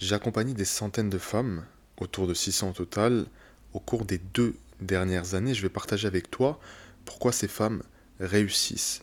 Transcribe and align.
J'ai 0.00 0.14
accompagné 0.14 0.54
des 0.54 0.64
centaines 0.64 1.10
de 1.10 1.18
femmes, 1.18 1.66
autour 1.98 2.26
de 2.26 2.32
600 2.32 2.70
au 2.70 2.72
total, 2.72 3.26
au 3.74 3.80
cours 3.80 4.06
des 4.06 4.16
deux 4.16 4.54
dernières 4.80 5.34
années. 5.34 5.52
Je 5.52 5.60
vais 5.60 5.68
partager 5.68 6.06
avec 6.06 6.30
toi 6.30 6.58
pourquoi 7.04 7.32
ces 7.32 7.48
femmes 7.48 7.82
réussissent, 8.18 9.02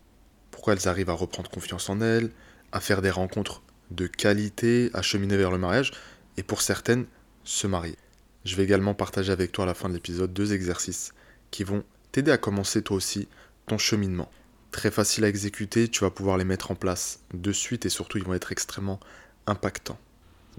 pourquoi 0.49 0.73
elles 0.73 0.87
arrivent 0.87 1.11
à 1.11 1.13
reprendre 1.13 1.51
confiance 1.51 1.91
en 1.91 2.01
elles, 2.01 2.31
à 2.71 2.79
faire 2.79 3.03
des 3.03 3.11
rencontres 3.11 3.61
de 3.91 4.07
qualité, 4.07 4.89
à 4.95 5.03
cheminer 5.03 5.37
vers 5.37 5.51
le 5.51 5.59
mariage, 5.59 5.91
et 6.35 6.41
pour 6.41 6.63
certaines, 6.63 7.05
se 7.43 7.67
marier. 7.67 7.95
Je 8.43 8.55
vais 8.55 8.63
également 8.63 8.95
partager 8.95 9.31
avec 9.31 9.51
toi 9.51 9.65
à 9.65 9.67
la 9.67 9.75
fin 9.75 9.89
de 9.89 9.93
l'épisode 9.93 10.33
deux 10.33 10.53
exercices 10.53 11.13
qui 11.51 11.63
vont 11.63 11.83
t'aider 12.11 12.31
à 12.31 12.39
commencer 12.39 12.81
toi 12.81 12.97
aussi 12.97 13.27
ton 13.67 13.77
cheminement. 13.77 14.31
Très 14.71 14.89
facile 14.89 15.25
à 15.25 15.29
exécuter, 15.29 15.89
tu 15.89 15.99
vas 16.03 16.09
pouvoir 16.09 16.37
les 16.37 16.43
mettre 16.43 16.71
en 16.71 16.75
place 16.75 17.19
de 17.35 17.51
suite 17.51 17.85
et 17.85 17.89
surtout 17.89 18.17
ils 18.17 18.23
vont 18.23 18.33
être 18.33 18.51
extrêmement 18.51 18.99
impactants. 19.45 19.99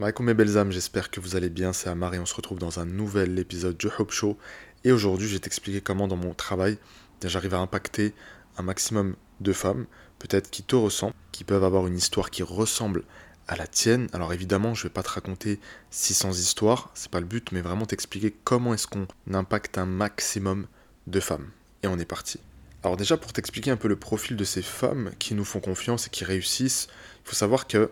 Salam 0.00 0.12
mes 0.20 0.34
belles 0.34 0.56
âmes, 0.56 0.70
j'espère 0.70 1.10
que 1.10 1.18
vous 1.18 1.34
allez 1.34 1.50
bien, 1.50 1.72
c'est 1.72 1.88
Amar 1.88 2.14
et 2.14 2.20
on 2.20 2.26
se 2.26 2.34
retrouve 2.34 2.60
dans 2.60 2.78
un 2.78 2.84
nouvel 2.84 3.36
épisode 3.36 3.76
du 3.76 3.88
Hope 3.98 4.12
Show. 4.12 4.38
Et 4.84 4.92
aujourd'hui, 4.92 5.26
je 5.26 5.32
vais 5.32 5.40
t'expliquer 5.40 5.80
comment 5.80 6.06
dans 6.06 6.16
mon 6.16 6.34
travail, 6.34 6.78
j'arrive 7.24 7.54
à 7.54 7.58
impacter 7.58 8.14
un 8.58 8.62
maximum 8.62 9.16
de 9.40 9.52
femmes, 9.52 9.86
peut-être 10.20 10.50
qui 10.50 10.62
te 10.62 10.76
ressemblent, 10.76 11.16
qui 11.32 11.42
peuvent 11.42 11.64
avoir 11.64 11.88
une 11.88 11.96
histoire 11.96 12.30
qui 12.30 12.44
ressemble 12.44 13.02
à 13.48 13.56
la 13.56 13.66
tienne. 13.66 14.06
Alors 14.12 14.32
évidemment, 14.32 14.72
je 14.72 14.84
ne 14.84 14.88
vais 14.88 14.92
pas 14.92 15.02
te 15.02 15.10
raconter 15.10 15.58
600 15.90 16.30
histoires, 16.34 16.90
c'est 16.94 17.10
pas 17.10 17.20
le 17.20 17.26
but, 17.26 17.50
mais 17.50 17.60
vraiment 17.60 17.84
t'expliquer 17.84 18.32
comment 18.44 18.74
est-ce 18.74 18.86
qu'on 18.86 19.08
impacte 19.34 19.78
un 19.78 19.86
maximum 19.86 20.68
de 21.08 21.18
femmes. 21.18 21.48
Et 21.82 21.88
on 21.88 21.98
est 21.98 22.04
parti. 22.04 22.38
Alors 22.84 22.96
déjà, 22.96 23.16
pour 23.16 23.32
t'expliquer 23.32 23.72
un 23.72 23.76
peu 23.76 23.88
le 23.88 23.96
profil 23.96 24.36
de 24.36 24.44
ces 24.44 24.62
femmes 24.62 25.10
qui 25.18 25.34
nous 25.34 25.44
font 25.44 25.60
confiance 25.60 26.06
et 26.06 26.10
qui 26.10 26.24
réussissent, 26.24 26.86
il 27.24 27.28
faut 27.30 27.34
savoir 27.34 27.66
que 27.66 27.90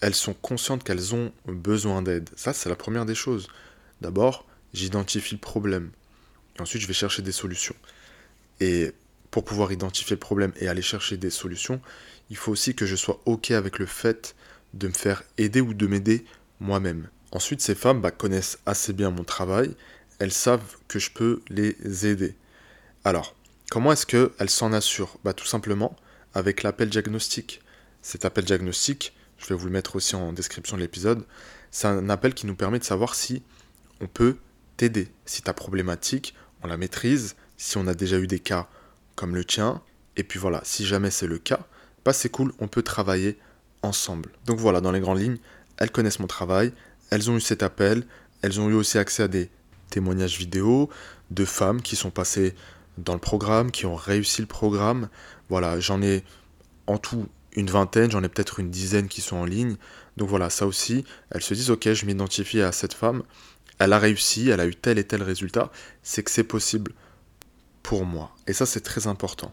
elles 0.00 0.14
sont 0.14 0.34
conscientes 0.34 0.84
qu'elles 0.84 1.14
ont 1.14 1.32
besoin 1.46 2.02
d'aide. 2.02 2.30
Ça, 2.36 2.52
c'est 2.52 2.68
la 2.68 2.76
première 2.76 3.06
des 3.06 3.14
choses. 3.14 3.48
D'abord, 4.00 4.46
j'identifie 4.74 5.34
le 5.34 5.40
problème. 5.40 5.90
Ensuite, 6.58 6.82
je 6.82 6.86
vais 6.86 6.94
chercher 6.94 7.22
des 7.22 7.32
solutions. 7.32 7.74
Et 8.60 8.92
pour 9.30 9.44
pouvoir 9.44 9.72
identifier 9.72 10.16
le 10.16 10.20
problème 10.20 10.52
et 10.60 10.68
aller 10.68 10.82
chercher 10.82 11.16
des 11.16 11.30
solutions, 11.30 11.80
il 12.30 12.36
faut 12.36 12.52
aussi 12.52 12.74
que 12.74 12.86
je 12.86 12.96
sois 12.96 13.20
OK 13.26 13.50
avec 13.50 13.78
le 13.78 13.86
fait 13.86 14.34
de 14.74 14.88
me 14.88 14.92
faire 14.92 15.22
aider 15.38 15.60
ou 15.60 15.74
de 15.74 15.86
m'aider 15.86 16.24
moi-même. 16.60 17.08
Ensuite, 17.32 17.60
ces 17.60 17.74
femmes 17.74 18.00
bah, 18.00 18.10
connaissent 18.10 18.58
assez 18.66 18.92
bien 18.92 19.10
mon 19.10 19.24
travail. 19.24 19.74
Elles 20.18 20.32
savent 20.32 20.76
que 20.88 20.98
je 20.98 21.10
peux 21.10 21.42
les 21.48 22.06
aider. 22.06 22.34
Alors, 23.04 23.34
comment 23.70 23.92
est-ce 23.92 24.06
qu'elles 24.06 24.50
s'en 24.50 24.72
assurent? 24.72 25.18
Bah, 25.24 25.32
Tout 25.32 25.46
simplement 25.46 25.96
avec 26.34 26.62
l'appel 26.62 26.88
diagnostic. 26.88 27.60
Cet 28.02 28.24
appel 28.24 28.44
diagnostic, 28.44 29.14
je 29.38 29.46
vais 29.46 29.54
vous 29.54 29.66
le 29.66 29.72
mettre 29.72 29.96
aussi 29.96 30.16
en 30.16 30.32
description 30.32 30.76
de 30.76 30.82
l'épisode, 30.82 31.24
c'est 31.70 31.88
un 31.88 32.08
appel 32.08 32.34
qui 32.34 32.46
nous 32.46 32.54
permet 32.54 32.78
de 32.78 32.84
savoir 32.84 33.14
si 33.14 33.42
on 34.00 34.06
peut 34.06 34.36
t'aider, 34.76 35.08
si 35.24 35.42
ta 35.42 35.52
problématique, 35.52 36.34
on 36.62 36.68
la 36.68 36.76
maîtrise, 36.76 37.36
si 37.56 37.76
on 37.78 37.86
a 37.86 37.94
déjà 37.94 38.18
eu 38.18 38.26
des 38.26 38.40
cas 38.40 38.68
comme 39.14 39.34
le 39.34 39.44
tien, 39.44 39.82
et 40.16 40.22
puis 40.22 40.38
voilà, 40.38 40.60
si 40.64 40.86
jamais 40.86 41.10
c'est 41.10 41.26
le 41.26 41.38
cas, 41.38 41.60
bah 42.04 42.12
c'est 42.12 42.28
cool, 42.28 42.52
on 42.58 42.68
peut 42.68 42.82
travailler 42.82 43.38
ensemble. 43.82 44.30
Donc 44.46 44.58
voilà, 44.58 44.80
dans 44.80 44.92
les 44.92 45.00
grandes 45.00 45.20
lignes, 45.20 45.38
elles 45.78 45.90
connaissent 45.90 46.20
mon 46.20 46.26
travail, 46.26 46.72
elles 47.10 47.30
ont 47.30 47.36
eu 47.36 47.40
cet 47.40 47.62
appel, 47.62 48.06
elles 48.42 48.60
ont 48.60 48.68
eu 48.68 48.74
aussi 48.74 48.98
accès 48.98 49.22
à 49.22 49.28
des 49.28 49.50
témoignages 49.90 50.38
vidéo 50.38 50.90
de 51.30 51.44
femmes 51.44 51.82
qui 51.82 51.96
sont 51.96 52.10
passées 52.10 52.54
dans 52.98 53.14
le 53.14 53.20
programme, 53.20 53.70
qui 53.70 53.86
ont 53.86 53.94
réussi 53.94 54.40
le 54.40 54.46
programme. 54.46 55.08
Voilà, 55.48 55.80
j'en 55.80 56.02
ai 56.02 56.24
en 56.86 56.98
tout 56.98 57.26
une 57.56 57.70
vingtaine, 57.70 58.10
j'en 58.10 58.22
ai 58.22 58.28
peut-être 58.28 58.60
une 58.60 58.70
dizaine 58.70 59.08
qui 59.08 59.20
sont 59.20 59.36
en 59.36 59.44
ligne. 59.44 59.76
Donc 60.16 60.28
voilà, 60.28 60.50
ça 60.50 60.66
aussi, 60.66 61.04
elles 61.30 61.42
se 61.42 61.54
disent, 61.54 61.70
ok, 61.70 61.92
je 61.92 62.06
m'identifie 62.06 62.60
à 62.60 62.70
cette 62.70 62.94
femme, 62.94 63.22
elle 63.78 63.92
a 63.92 63.98
réussi, 63.98 64.48
elle 64.48 64.60
a 64.60 64.66
eu 64.66 64.74
tel 64.74 64.98
et 64.98 65.04
tel 65.04 65.22
résultat, 65.22 65.70
c'est 66.02 66.22
que 66.22 66.30
c'est 66.30 66.44
possible 66.44 66.92
pour 67.82 68.04
moi. 68.04 68.34
Et 68.46 68.52
ça, 68.52 68.66
c'est 68.66 68.80
très 68.80 69.06
important. 69.06 69.52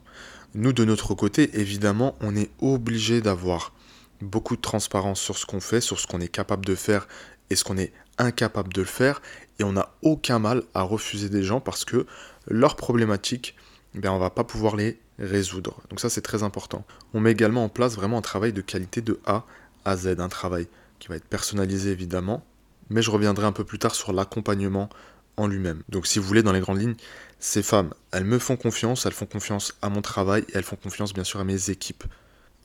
Nous, 0.53 0.73
de 0.73 0.85
notre 0.85 1.15
côté, 1.15 1.59
évidemment, 1.59 2.15
on 2.21 2.35
est 2.35 2.51
obligé 2.59 3.21
d'avoir 3.21 3.73
beaucoup 4.21 4.55
de 4.55 4.61
transparence 4.61 5.19
sur 5.19 5.37
ce 5.37 5.45
qu'on 5.45 5.59
fait, 5.59 5.81
sur 5.81 5.99
ce 5.99 6.07
qu'on 6.07 6.21
est 6.21 6.27
capable 6.27 6.65
de 6.65 6.75
faire 6.75 7.07
et 7.49 7.55
ce 7.55 7.63
qu'on 7.63 7.77
est 7.77 7.91
incapable 8.17 8.71
de 8.71 8.81
le 8.81 8.87
faire. 8.87 9.21
Et 9.59 9.63
on 9.63 9.73
n'a 9.73 9.93
aucun 10.01 10.39
mal 10.39 10.63
à 10.73 10.83
refuser 10.83 11.29
des 11.29 11.43
gens 11.43 11.59
parce 11.59 11.85
que 11.85 12.05
leurs 12.47 12.75
problématiques, 12.75 13.55
ben, 13.93 14.11
on 14.11 14.19
va 14.19 14.29
pas 14.29 14.43
pouvoir 14.43 14.75
les 14.75 14.99
résoudre. 15.19 15.81
Donc 15.89 15.99
ça 15.99 16.09
c'est 16.09 16.21
très 16.21 16.43
important. 16.43 16.85
On 17.13 17.19
met 17.19 17.31
également 17.31 17.63
en 17.63 17.69
place 17.69 17.95
vraiment 17.95 18.17
un 18.17 18.21
travail 18.21 18.53
de 18.53 18.61
qualité 18.61 19.01
de 19.01 19.19
A 19.25 19.45
à 19.85 19.97
Z, 19.97 20.19
un 20.19 20.29
travail 20.29 20.67
qui 20.99 21.07
va 21.07 21.15
être 21.15 21.25
personnalisé 21.25 21.91
évidemment, 21.91 22.45
mais 22.89 23.01
je 23.01 23.11
reviendrai 23.11 23.45
un 23.45 23.51
peu 23.51 23.63
plus 23.63 23.79
tard 23.79 23.95
sur 23.95 24.13
l'accompagnement 24.13 24.89
en 25.37 25.47
lui-même. 25.47 25.83
Donc 25.89 26.07
si 26.07 26.19
vous 26.19 26.25
voulez, 26.25 26.43
dans 26.43 26.51
les 26.53 26.59
grandes 26.59 26.79
lignes, 26.79 26.95
ces 27.39 27.63
femmes, 27.63 27.93
elles 28.11 28.25
me 28.25 28.39
font 28.39 28.55
confiance, 28.55 29.05
elles 29.05 29.13
font 29.13 29.25
confiance 29.25 29.75
à 29.81 29.89
mon 29.89 30.01
travail 30.01 30.43
et 30.49 30.51
elles 30.57 30.63
font 30.63 30.75
confiance 30.75 31.13
bien 31.13 31.23
sûr 31.23 31.39
à 31.39 31.43
mes 31.43 31.69
équipes. 31.69 32.03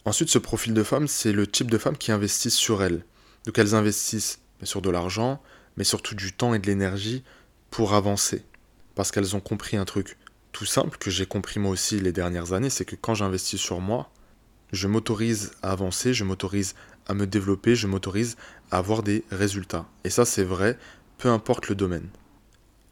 Ensuite, 0.04 0.28
ce 0.28 0.38
profil 0.38 0.74
de 0.74 0.82
femme, 0.82 1.08
c'est 1.08 1.32
le 1.32 1.46
type 1.46 1.70
de 1.70 1.78
femmes 1.78 1.96
qui 1.96 2.12
investissent 2.12 2.54
sur 2.54 2.82
elles. 2.82 3.04
Donc 3.44 3.58
elles 3.58 3.74
investissent 3.74 4.38
bien 4.58 4.66
sûr 4.66 4.82
de 4.82 4.90
l'argent, 4.90 5.42
mais 5.76 5.84
surtout 5.84 6.14
du 6.14 6.32
temps 6.32 6.54
et 6.54 6.58
de 6.58 6.66
l'énergie 6.66 7.24
pour 7.70 7.94
avancer. 7.94 8.44
Parce 8.94 9.10
qu'elles 9.10 9.36
ont 9.36 9.40
compris 9.40 9.76
un 9.76 9.84
truc 9.84 10.16
tout 10.52 10.64
simple 10.64 10.98
que 10.98 11.10
j'ai 11.10 11.26
compris 11.26 11.60
moi 11.60 11.70
aussi 11.70 12.00
les 12.00 12.12
dernières 12.12 12.52
années, 12.52 12.70
c'est 12.70 12.84
que 12.84 12.96
quand 12.96 13.14
j'investis 13.14 13.60
sur 13.60 13.80
moi, 13.80 14.10
je 14.72 14.88
m'autorise 14.88 15.52
à 15.62 15.72
avancer, 15.72 16.14
je 16.14 16.24
m'autorise 16.24 16.74
à 17.06 17.14
me 17.14 17.26
développer, 17.26 17.74
je 17.74 17.86
m'autorise 17.86 18.36
à 18.70 18.78
avoir 18.78 19.02
des 19.02 19.24
résultats. 19.30 19.86
Et 20.04 20.10
ça 20.10 20.24
c'est 20.24 20.44
vrai, 20.44 20.78
peu 21.16 21.28
importe 21.28 21.68
le 21.68 21.74
domaine. 21.74 22.08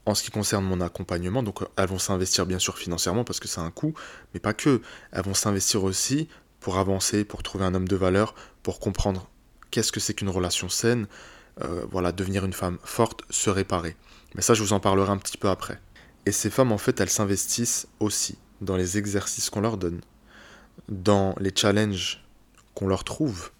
En 0.06 0.14
ce 0.14 0.22
qui 0.22 0.30
concerne 0.30 0.64
mon 0.64 0.80
accompagnement, 0.80 1.42
donc 1.42 1.60
elles 1.76 1.88
vont 1.88 1.98
s'investir 1.98 2.46
bien 2.46 2.60
sûr 2.60 2.78
financièrement 2.78 3.24
parce 3.24 3.40
que 3.40 3.48
c'est 3.48 3.60
un 3.60 3.72
coût, 3.72 3.92
mais 4.32 4.40
pas 4.40 4.54
que. 4.54 4.80
Elles 5.10 5.24
vont 5.24 5.34
s'investir 5.34 5.82
aussi 5.82 6.28
pour 6.60 6.78
avancer, 6.78 7.24
pour 7.24 7.42
trouver 7.42 7.64
un 7.64 7.74
homme 7.74 7.88
de 7.88 7.96
valeur, 7.96 8.34
pour 8.62 8.78
comprendre 8.78 9.28
qu'est-ce 9.70 9.92
que 9.92 10.00
c'est 10.00 10.14
qu'une 10.14 10.28
relation 10.28 10.68
saine, 10.68 11.08
euh, 11.62 11.84
voilà, 11.90 12.12
devenir 12.12 12.44
une 12.44 12.52
femme 12.52 12.78
forte, 12.84 13.22
se 13.30 13.50
réparer. 13.50 13.96
Mais 14.34 14.42
ça, 14.42 14.54
je 14.54 14.62
vous 14.62 14.72
en 14.72 14.80
parlerai 14.80 15.10
un 15.10 15.18
petit 15.18 15.38
peu 15.38 15.48
après. 15.48 15.80
Et 16.26 16.32
ces 16.32 16.50
femmes, 16.50 16.72
en 16.72 16.78
fait, 16.78 17.00
elles 17.00 17.10
s'investissent 17.10 17.87
aussi 18.00 18.37
dans 18.60 18.76
les 18.76 18.98
exercices 18.98 19.48
qu'on 19.48 19.60
leur 19.60 19.76
donne, 19.76 20.00
dans 20.88 21.34
les 21.38 21.53
challenges 21.54 22.25
qu'on 22.75 22.88
leur 22.88 23.04
trouve. 23.04 23.50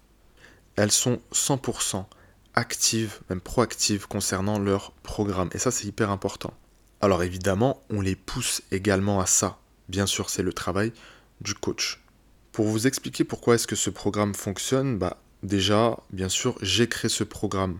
Elles 0.75 0.91
sont 0.91 1.19
100% 1.33 2.05
actives, 2.53 3.19
même 3.29 3.41
proactives 3.41 4.07
concernant 4.07 4.59
leur 4.59 4.91
programme. 5.03 5.49
Et 5.53 5.59
ça, 5.59 5.71
c'est 5.71 5.87
hyper 5.87 6.11
important. 6.11 6.53
Alors 6.99 7.23
évidemment, 7.23 7.83
on 7.89 8.01
les 8.01 8.15
pousse 8.15 8.61
également 8.71 9.19
à 9.19 9.27
ça. 9.27 9.59
Bien 9.87 10.05
sûr, 10.05 10.29
c'est 10.29 10.43
le 10.43 10.53
travail 10.53 10.91
du 11.41 11.53
coach. 11.53 12.03
Pour 12.51 12.65
vous 12.65 12.87
expliquer 12.87 13.23
pourquoi 13.23 13.55
est-ce 13.55 13.67
que 13.67 13.75
ce 13.75 13.91
programme 13.91 14.33
fonctionne, 14.33 14.97
bah 14.97 15.17
déjà, 15.43 15.97
bien 16.11 16.29
sûr, 16.29 16.57
j'ai 16.61 16.89
créé 16.89 17.09
ce 17.09 17.23
programme 17.23 17.79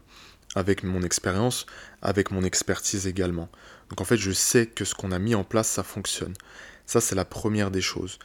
avec 0.56 0.84
mon 0.84 1.04
expérience, 1.04 1.66
avec 2.02 2.32
mon 2.32 2.44
expertise 2.44 3.08
également. 3.08 3.50
Donc 3.90 4.02
en 4.02 4.06
fait, 4.06 4.18
je 4.18 4.32
sais 4.32 4.66
que 4.66 4.86
ce 4.86 4.96
qu'on 4.96 5.12
a 5.12 5.20
mis 5.20 5.36
en 5.36 5.44
place, 5.44 5.68
ça 5.68 5.84
fonctionne. 5.84 6.34
Ça, 6.86 7.02
c'est 7.02 7.16
la 7.16 7.26
première 7.26 7.72
des 7.72 7.82
choses. 7.82 8.18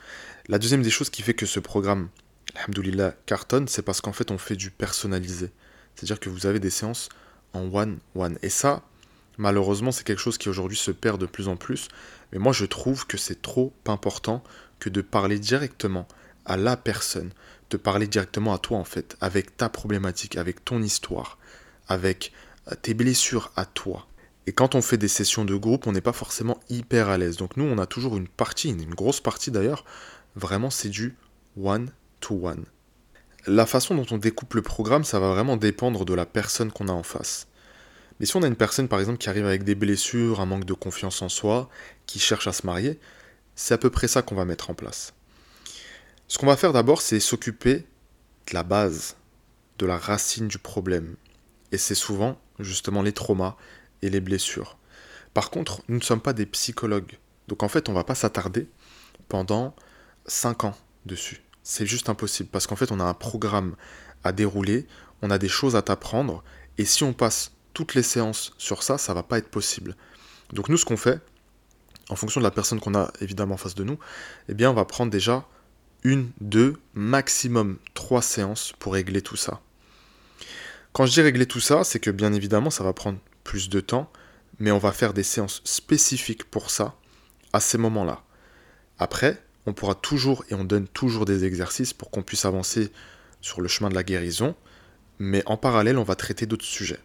La 0.49 0.59
deuxième 0.59 0.83
des 0.83 0.91
choses 0.91 1.11
qui 1.11 1.23
fait 1.23 1.35
que 1.35 1.47
ce 1.47 1.61
programme, 1.61 2.09
alhamdoulilah, 2.55 3.15
cartonne, 3.27 3.69
c'est 3.69 3.83
parce 3.83 4.01
qu'en 4.01 4.13
fait, 4.13 4.31
on 4.31 4.39
fait 4.39 4.57
du 4.57 4.71
personnalisé. 4.71 5.51
C'est-à-dire 5.95 6.21
que 6.21 6.31
vous 6.31 6.47
avez 6.47 6.61
des 6.61 6.71
séances 6.71 7.09
en 7.53 7.63
one-one. 7.73 8.39
Et 8.43 8.49
ça, 8.51 8.83
malheureusement, 9.37 9.93
c'est 9.93 10.05
quelque 10.05 10.21
chose 10.21 10.39
qui 10.39 10.49
aujourd'hui 10.49 10.77
se 10.77 10.91
perd 10.91 11.21
de 11.21 11.27
plus 11.27 11.49
en 11.49 11.57
plus. 11.57 11.89
Mais 12.33 12.39
moi, 12.39 12.53
je 12.53 12.65
trouve 12.65 13.07
que 13.07 13.19
c'est 13.19 13.43
trop 13.43 13.73
important 13.87 14.43
que 14.79 14.89
de 14.89 15.01
parler 15.01 15.39
directement 15.39 16.09
à 16.45 16.57
la 16.57 16.77
personne, 16.77 17.31
de 17.71 17.77
parler 17.77 18.07
directement 18.07 18.55
à 18.55 18.59
toi, 18.59 18.79
en 18.79 18.85
fait, 18.85 19.17
avec 19.21 19.57
ta 19.57 19.69
problématique, 19.69 20.37
avec 20.37 20.65
ton 20.65 20.83
histoire, 20.83 21.39
avec 21.89 22.33
euh, 22.71 22.75
tes 22.81 22.95
blessures 22.95 23.53
à 23.57 23.65
toi. 23.65 24.07
Et 24.47 24.53
quand 24.53 24.75
on 24.75 24.83
fait 24.83 24.97
des 24.97 25.09
sessions 25.09 25.45
de 25.45 25.55
groupe, 25.55 25.87
on 25.87 25.93
n'est 25.93 26.01
pas 26.01 26.13
forcément 26.13 26.59
hyper 26.69 27.09
à 27.09 27.19
l'aise. 27.19 27.37
Donc 27.37 27.57
nous, 27.57 27.65
on 27.65 27.79
a 27.79 27.87
toujours 27.87 28.17
une 28.17 28.29
partie, 28.29 28.71
une 28.71 28.95
grosse 28.95 29.21
partie 29.21 29.51
d'ailleurs, 29.51 29.85
vraiment 30.35 30.71
c'est 30.71 30.89
du 30.89 31.17
one-to-one. 31.57 32.65
La 33.47 33.67
façon 33.67 33.95
dont 33.95 34.07
on 34.11 34.19
découpe 34.19 34.55
le 34.55 34.63
programme, 34.63 35.05
ça 35.05 35.21
va 35.21 35.33
vraiment 35.33 35.57
dépendre 35.57 36.05
de 36.05 36.15
la 36.15 36.27
personne 36.27 36.73
qu'on 36.73 36.89
a 36.89 36.93
en 36.93 37.03
face. 37.03 37.49
Mais 38.21 38.27
si 38.27 38.37
on 38.37 38.43
a 38.43 38.47
une 38.47 38.57
personne 38.57 38.89
par 38.89 39.01
exemple 39.01 39.19
qui 39.19 39.29
arrive 39.29 39.47
avec 39.47 39.65
des 39.65 39.75
blessures, 39.75 40.41
un 40.41 40.47
manque 40.47 40.65
de 40.65 40.75
confiance 40.75 41.23
en 41.23 41.29
soi, 41.29 41.69
qui 42.07 42.19
cherche 42.19 42.47
à 42.47 42.53
se 42.53 42.67
marier, 42.67 42.99
c'est 43.55 43.75
à 43.75 43.79
peu 43.79 43.91
près 43.91 44.09
ça 44.09 44.23
qu'on 44.23 44.35
va 44.35 44.45
mettre 44.45 44.71
en 44.71 44.75
place. 44.75 45.13
Ce 46.29 46.39
qu'on 46.39 46.47
va 46.47 46.57
faire 46.57 46.73
d'abord, 46.73 47.03
c'est 47.03 47.21
s'occuper 47.21 47.85
de 48.49 48.55
la 48.55 48.63
base, 48.63 49.17
de 49.79 49.87
la 49.87 49.99
racine 49.99 50.49
du 50.49 50.59
problème. 50.59 51.17
Et 51.73 51.79
c'est 51.79 51.95
souvent 51.95 52.39
justement 52.61 53.03
les 53.03 53.13
traumas, 53.13 53.57
et 54.03 54.11
les 54.11 54.21
blessures. 54.21 54.77
Par 55.33 55.51
contre, 55.51 55.83
nous 55.89 55.97
ne 55.97 56.03
sommes 56.03 56.21
pas 56.21 56.33
des 56.33 56.47
psychologues. 56.47 57.19
Donc 57.49 57.63
en 57.63 57.69
fait, 57.69 57.89
on 57.89 57.93
ne 57.93 57.97
va 57.97 58.05
pas 58.05 58.15
s'attarder 58.15 58.69
pendant 59.29 59.75
5 60.27 60.65
ans 60.65 60.77
dessus. 61.07 61.43
C'est 61.63 61.87
juste 61.87 62.09
impossible 62.09 62.51
parce 62.51 62.67
qu'en 62.67 62.77
fait, 62.77 62.93
on 62.93 63.01
a 63.01 63.05
un 63.05 63.15
programme 63.15 63.77
à 64.25 64.33
dérouler, 64.33 64.87
on 65.23 65.31
a 65.31 65.39
des 65.39 65.49
choses 65.49 65.77
à 65.77 65.83
t'apprendre 65.83 66.43
Et 66.79 66.85
si 66.85 67.05
on 67.05 67.13
passe 67.13 67.53
toutes 67.75 67.95
les 67.95 68.03
séances 68.03 68.53
sur 68.59 68.83
ça, 68.83 68.99
ça 68.99 69.15
va 69.15 69.23
pas 69.23 69.39
être 69.39 69.49
possible. 69.49 69.97
Donc 70.53 70.69
nous, 70.69 70.77
ce 70.77 70.85
qu'on 70.85 70.97
fait, 70.97 71.21
en 72.09 72.17
fonction 72.17 72.41
de 72.41 72.45
la 72.45 72.51
personne 72.51 72.81
qu'on 72.81 72.95
a 72.95 73.11
évidemment 73.21 73.55
en 73.55 73.59
face 73.59 73.75
de 73.75 73.85
nous, 73.85 73.99
eh 74.49 74.55
bien, 74.55 74.71
on 74.71 74.75
va 74.75 74.85
prendre 74.85 75.11
déjà 75.11 75.47
une, 76.03 76.31
deux, 76.41 76.77
maximum 76.95 77.79
trois 77.95 78.23
séances 78.23 78.73
pour 78.79 78.95
régler 78.95 79.23
tout 79.23 79.37
ça. 79.37 79.61
Quand 80.93 81.07
je 81.07 81.13
dis 81.13 81.23
régler 81.23 81.47
tout 81.47 81.61
ça, 81.61 81.85
c'est 81.85 82.01
que 82.01 82.11
bien 82.11 82.35
évidemment, 82.35 82.69
ça 82.69 82.85
va 82.85 82.93
prendre 82.93 83.19
plus 83.45 83.71
de 83.71 83.81
temps, 83.81 84.13
mais 84.59 84.71
on 84.71 84.79
va 84.79 84.93
faire 84.93 85.15
des 85.15 85.23
séances 85.23 85.63
spécifiques 85.65 86.45
pour 86.45 86.71
ça 86.71 86.97
à 87.55 87.61
ces 87.61 87.79
moments-là. 87.79 88.23
Après, 88.99 89.43
on 89.65 89.73
pourra 89.73 89.95
toujours 89.95 90.45
et 90.51 90.55
on 90.55 90.65
donne 90.65 90.87
toujours 90.87 91.25
des 91.25 91.47
exercices 91.47 91.95
pour 91.95 92.11
qu'on 92.11 92.23
puisse 92.23 92.45
avancer 92.45 92.93
sur 93.41 93.63
le 93.63 93.69
chemin 93.69 93.89
de 93.89 93.95
la 93.95 94.03
guérison, 94.03 94.55
mais 95.19 95.43
en 95.47 95.57
parallèle, 95.57 95.97
on 95.97 96.05
va 96.05 96.15
traiter 96.15 96.45
d'autres 96.45 96.65
sujets. 96.65 97.01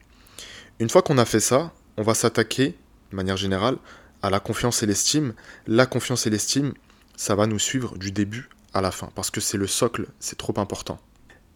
Une 0.79 0.89
fois 0.89 1.01
qu'on 1.01 1.17
a 1.17 1.25
fait 1.25 1.39
ça, 1.39 1.73
on 1.95 2.03
va 2.03 2.13
s'attaquer, 2.13 2.75
de 3.11 3.15
manière 3.15 3.37
générale, 3.37 3.77
à 4.21 4.29
la 4.29 4.41
confiance 4.41 4.83
et 4.83 4.85
l'estime. 4.85 5.33
La 5.65 5.85
confiance 5.85 6.27
et 6.27 6.29
l'estime, 6.29 6.73
ça 7.15 7.35
va 7.35 7.47
nous 7.47 7.59
suivre 7.59 7.97
du 7.97 8.11
début 8.11 8.49
à 8.73 8.81
la 8.81 8.91
fin, 8.91 9.09
parce 9.15 9.31
que 9.31 9.39
c'est 9.39 9.57
le 9.57 9.67
socle, 9.67 10.07
c'est 10.19 10.37
trop 10.37 10.59
important. 10.59 10.99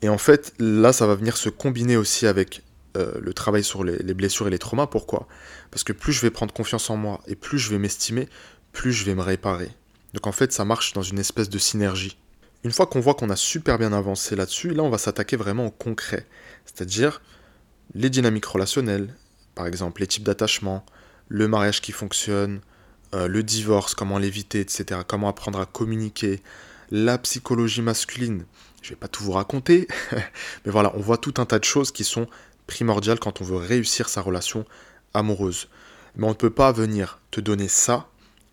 Et 0.02 0.10
en 0.10 0.18
fait, 0.18 0.54
là, 0.60 0.94
ça 0.94 1.08
va 1.08 1.16
venir 1.16 1.38
se 1.38 1.50
combiner 1.50 1.98
aussi 1.98 2.28
avec 2.28 2.64
euh, 2.98 3.14
le 3.22 3.34
travail 3.34 3.64
sur 3.64 3.84
les, 3.84 3.98
les, 3.98 4.14
blessures 4.14 4.48
et 4.48 4.50
les 4.50 4.60
traumas. 4.60 4.88
Pourquoi? 4.88 5.28
Parce 5.70 5.84
que 5.84 5.94
plus 5.94 6.12
je 6.14 6.22
vais 6.22 6.32
prendre 6.32 6.54
confiance 6.54 6.90
en 6.90 6.98
moi 6.98 7.22
et 7.28 7.36
plus 7.36 7.60
je 7.60 7.70
vais 7.70 7.78
m'estimer, 7.78 8.28
plus 8.72 8.92
je 8.92 9.06
vais 9.06 9.16
me 9.16 9.22
réparer. 9.22 9.70
Donc 10.14 10.28
en 10.28 10.32
fait, 10.32 10.52
ça 10.52 10.66
marche 10.66 10.94
dans 10.94 11.04
une 11.04 11.20
espèce 11.20 11.50
de 11.50 11.58
synergie. 11.58 12.18
Une 12.64 12.72
fois 12.72 12.86
qu'on 12.86 13.00
voit 13.00 13.16
qu'on 13.16 13.30
a 13.30 13.36
super 13.36 13.80
bien 13.80 13.94
avancé 13.94 14.36
là-dessus, 14.36 14.74
là, 14.74 14.84
on 14.84 14.90
va 14.90 14.98
s'attaquer 14.98 15.36
vraiment 15.36 15.66
au 15.66 15.72
concret. 15.72 16.28
C'est-à-dire 16.66 17.22
les 17.96 18.10
dynamiques 18.10 18.46
relationnelles, 18.46 19.16
par 19.56 19.68
exemple 19.68 20.02
les 20.02 20.08
types 20.08 20.24
d'attachement, 20.24 20.86
le 21.28 21.48
mariage 21.48 21.82
qui 21.82 21.92
fonctionne, 21.92 22.62
euh, 23.14 23.28
le 23.28 23.44
divorce, 23.44 23.96
comment 23.96 24.18
l'éviter, 24.18 24.60
etc. 24.60 25.02
Comment 25.08 25.30
apprendre 25.30 25.60
à 25.60 25.66
communiquer, 25.66 26.42
la 26.92 27.18
psychologie 27.18 27.82
masculine. 27.82 28.46
Je 28.82 28.90
vais 28.90 28.96
pas 28.96 29.08
tout 29.08 29.24
vous 29.24 29.34
raconter, 29.34 29.88
mais 30.66 30.72
voilà, 30.72 30.92
on 30.96 31.00
voit 31.00 31.18
tout 31.18 31.36
un 31.38 31.46
tas 31.46 31.60
de 31.60 31.64
choses 31.64 31.92
qui 31.92 32.04
sont 32.04 32.28
primordiales 32.68 33.20
quand 33.20 33.42
on 33.42 33.44
veut 33.44 33.58
réussir 33.58 34.10
sa 34.10 34.22
relation 34.22 34.66
amoureuse. 35.14 35.68
Mais 36.16 36.26
on 36.26 36.30
ne 36.30 36.36
peut 36.36 36.50
pas 36.50 36.72
venir 36.72 37.20
te 37.32 37.42
donner 37.42 37.68
ça 37.68 38.08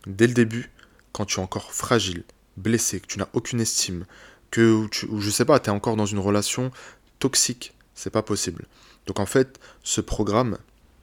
dès 0.07 0.27
le 0.27 0.35
début 0.35 0.71
quand 1.13 1.25
tu 1.25 1.41
es 1.41 1.43
encore 1.43 1.73
fragile, 1.73 2.25
blessé, 2.57 3.01
que 3.01 3.07
tu 3.07 3.19
n'as 3.19 3.29
aucune 3.33 3.61
estime, 3.61 4.05
que 4.51 4.87
tu, 4.89 5.09
je 5.19 5.31
sais 5.31 5.45
pas, 5.45 5.59
tu 5.61 5.71
es 5.71 5.73
encore 5.73 5.97
dans 5.97 6.07
une 6.07 6.19
relation 6.19 6.71
toxique. 7.19 7.75
C'est 7.95 8.11
pas 8.11 8.23
possible. 8.23 8.67
Donc 9.07 9.21
en 9.21 9.27
fait, 9.27 9.59
ce 9.83 10.01
programme, 10.01 10.59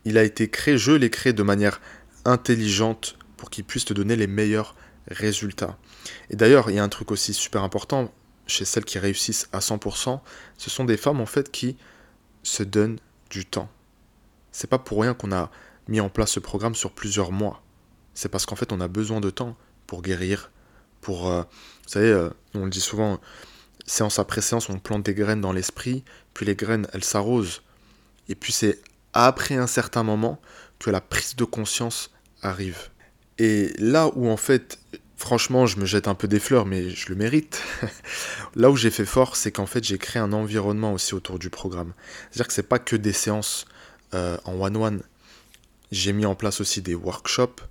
il 0.06 0.18
a 0.18 0.24
été 0.24 0.50
créé, 0.50 0.78
je 0.78 0.92
l'ai 0.92 1.10
créé 1.10 1.34
de 1.34 1.44
manière 1.44 1.82
intelligente 2.24 3.18
pour 3.38 3.50
qu'il 3.50 3.66
puisse 3.66 3.86
te 3.86 3.94
donner 3.94 4.16
les 4.16 4.28
meilleurs 4.28 4.76
résultats. 5.10 5.78
Et 6.30 6.36
d'ailleurs, 6.36 6.70
il 6.70 6.76
y 6.76 6.80
a 6.80 6.84
un 6.84 6.90
truc 6.90 7.12
aussi 7.12 7.34
super 7.34 7.64
important 7.64 8.12
chez 8.48 8.66
celles 8.66 8.86
qui 8.86 9.00
réussissent 9.00 9.48
à 9.52 9.60
100%, 9.60 10.20
ce 10.58 10.70
sont 10.70 10.86
des 10.86 10.98
femmes 10.98 11.22
en 11.22 11.26
fait 11.26 11.52
qui 11.52 11.78
se 12.44 12.64
donnent 12.64 13.00
du 13.30 13.46
temps. 13.46 13.70
C'est 14.52 14.70
pas 14.70 14.80
pour 14.80 15.02
rien 15.02 15.14
qu'on 15.14 15.32
a 15.32 15.52
mis 15.88 16.00
en 16.00 16.10
place 16.10 16.32
ce 16.32 16.40
programme 16.40 16.76
sur 16.76 16.92
plusieurs 16.92 17.32
mois. 17.32 17.62
C'est 18.14 18.30
parce 18.30 18.46
qu'en 18.46 18.56
fait, 18.56 18.72
on 18.72 18.80
a 18.80 18.88
besoin 18.88 19.20
de 19.20 19.30
temps 19.30 19.56
pour 19.88 20.02
guérir, 20.02 20.52
pour, 21.02 21.30
euh, 21.30 21.42
vous 21.42 21.90
savez, 21.90 22.10
euh, 22.10 22.30
on 22.54 22.64
le 22.66 22.70
dit 22.70 22.82
souvent, 22.82 23.20
séance 23.86 24.20
après 24.20 24.42
séance, 24.42 24.70
on 24.70 24.80
plante 24.80 25.04
des 25.04 25.14
graines 25.14 25.42
dans 25.42 25.52
l'esprit, 25.52 26.04
puis 26.34 26.46
les 26.46 26.56
graines, 26.56 26.88
elles 26.94 27.04
s'arrosent. 27.04 27.62
Et 28.30 28.36
puis 28.36 28.54
c'est 28.54 28.80
après 29.14 29.56
un 29.56 29.68
certain 29.68 30.04
moment 30.04 30.40
que 30.80 30.90
la 30.90 31.02
prise 31.02 31.36
de 31.36 31.44
conscience 31.44 32.12
arrive. 32.42 32.90
Et 33.38 33.74
là 33.78 34.10
où 34.16 34.30
en 34.30 34.38
fait, 34.38 34.80
franchement, 35.18 35.66
je 35.66 35.78
me 35.80 35.86
jette 35.86 36.08
un 36.08 36.16
peu 36.16 36.28
des 36.28 36.40
fleurs, 36.40 36.66
mais 36.66 36.90
je 36.90 37.10
le 37.10 37.16
mérite. 37.16 37.62
là 38.56 38.70
où 38.70 38.78
j'ai 38.78 38.92
fait 38.92 39.06
fort, 39.06 39.36
c'est 39.36 39.52
qu'en 39.52 39.66
fait, 39.66 39.84
j'ai 39.84 39.98
créé 39.98 40.22
un 40.22 40.34
environnement 40.34 40.94
aussi 40.94 41.14
autour 41.14 41.40
du 41.40 41.50
programme. 41.50 41.94
C'est-à-dire 42.30 42.48
que 42.48 42.54
c'est 42.54 42.64
pas 42.64 42.80
que 42.80 42.96
des 42.96 43.14
séances 43.14 43.66
euh, 44.14 44.38
en 44.46 44.54
one-one. 44.60 45.02
J'ai 45.92 46.14
mis 46.14 46.26
en 46.26 46.36
place 46.36 46.62
aussi 46.62 46.82
des 46.82 46.96
workshops. 46.96 47.62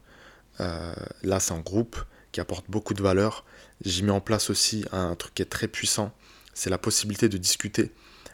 Euh, 0.60 0.94
là, 1.22 1.40
c'est 1.40 1.52
en 1.52 1.60
groupe 1.60 1.96
qui 2.32 2.40
apporte 2.40 2.66
beaucoup 2.68 2.94
de 2.94 3.02
valeur. 3.02 3.44
J'ai 3.84 4.02
mis 4.02 4.10
en 4.10 4.20
place 4.20 4.50
aussi 4.50 4.84
un 4.92 5.14
truc 5.14 5.34
qui 5.34 5.42
est 5.42 5.46
très 5.46 5.68
puissant. 5.68 6.12
C'est 6.54 6.70
la 6.70 6.78
possibilité 6.78 7.28
de 7.28 7.36
discuter 7.36 7.90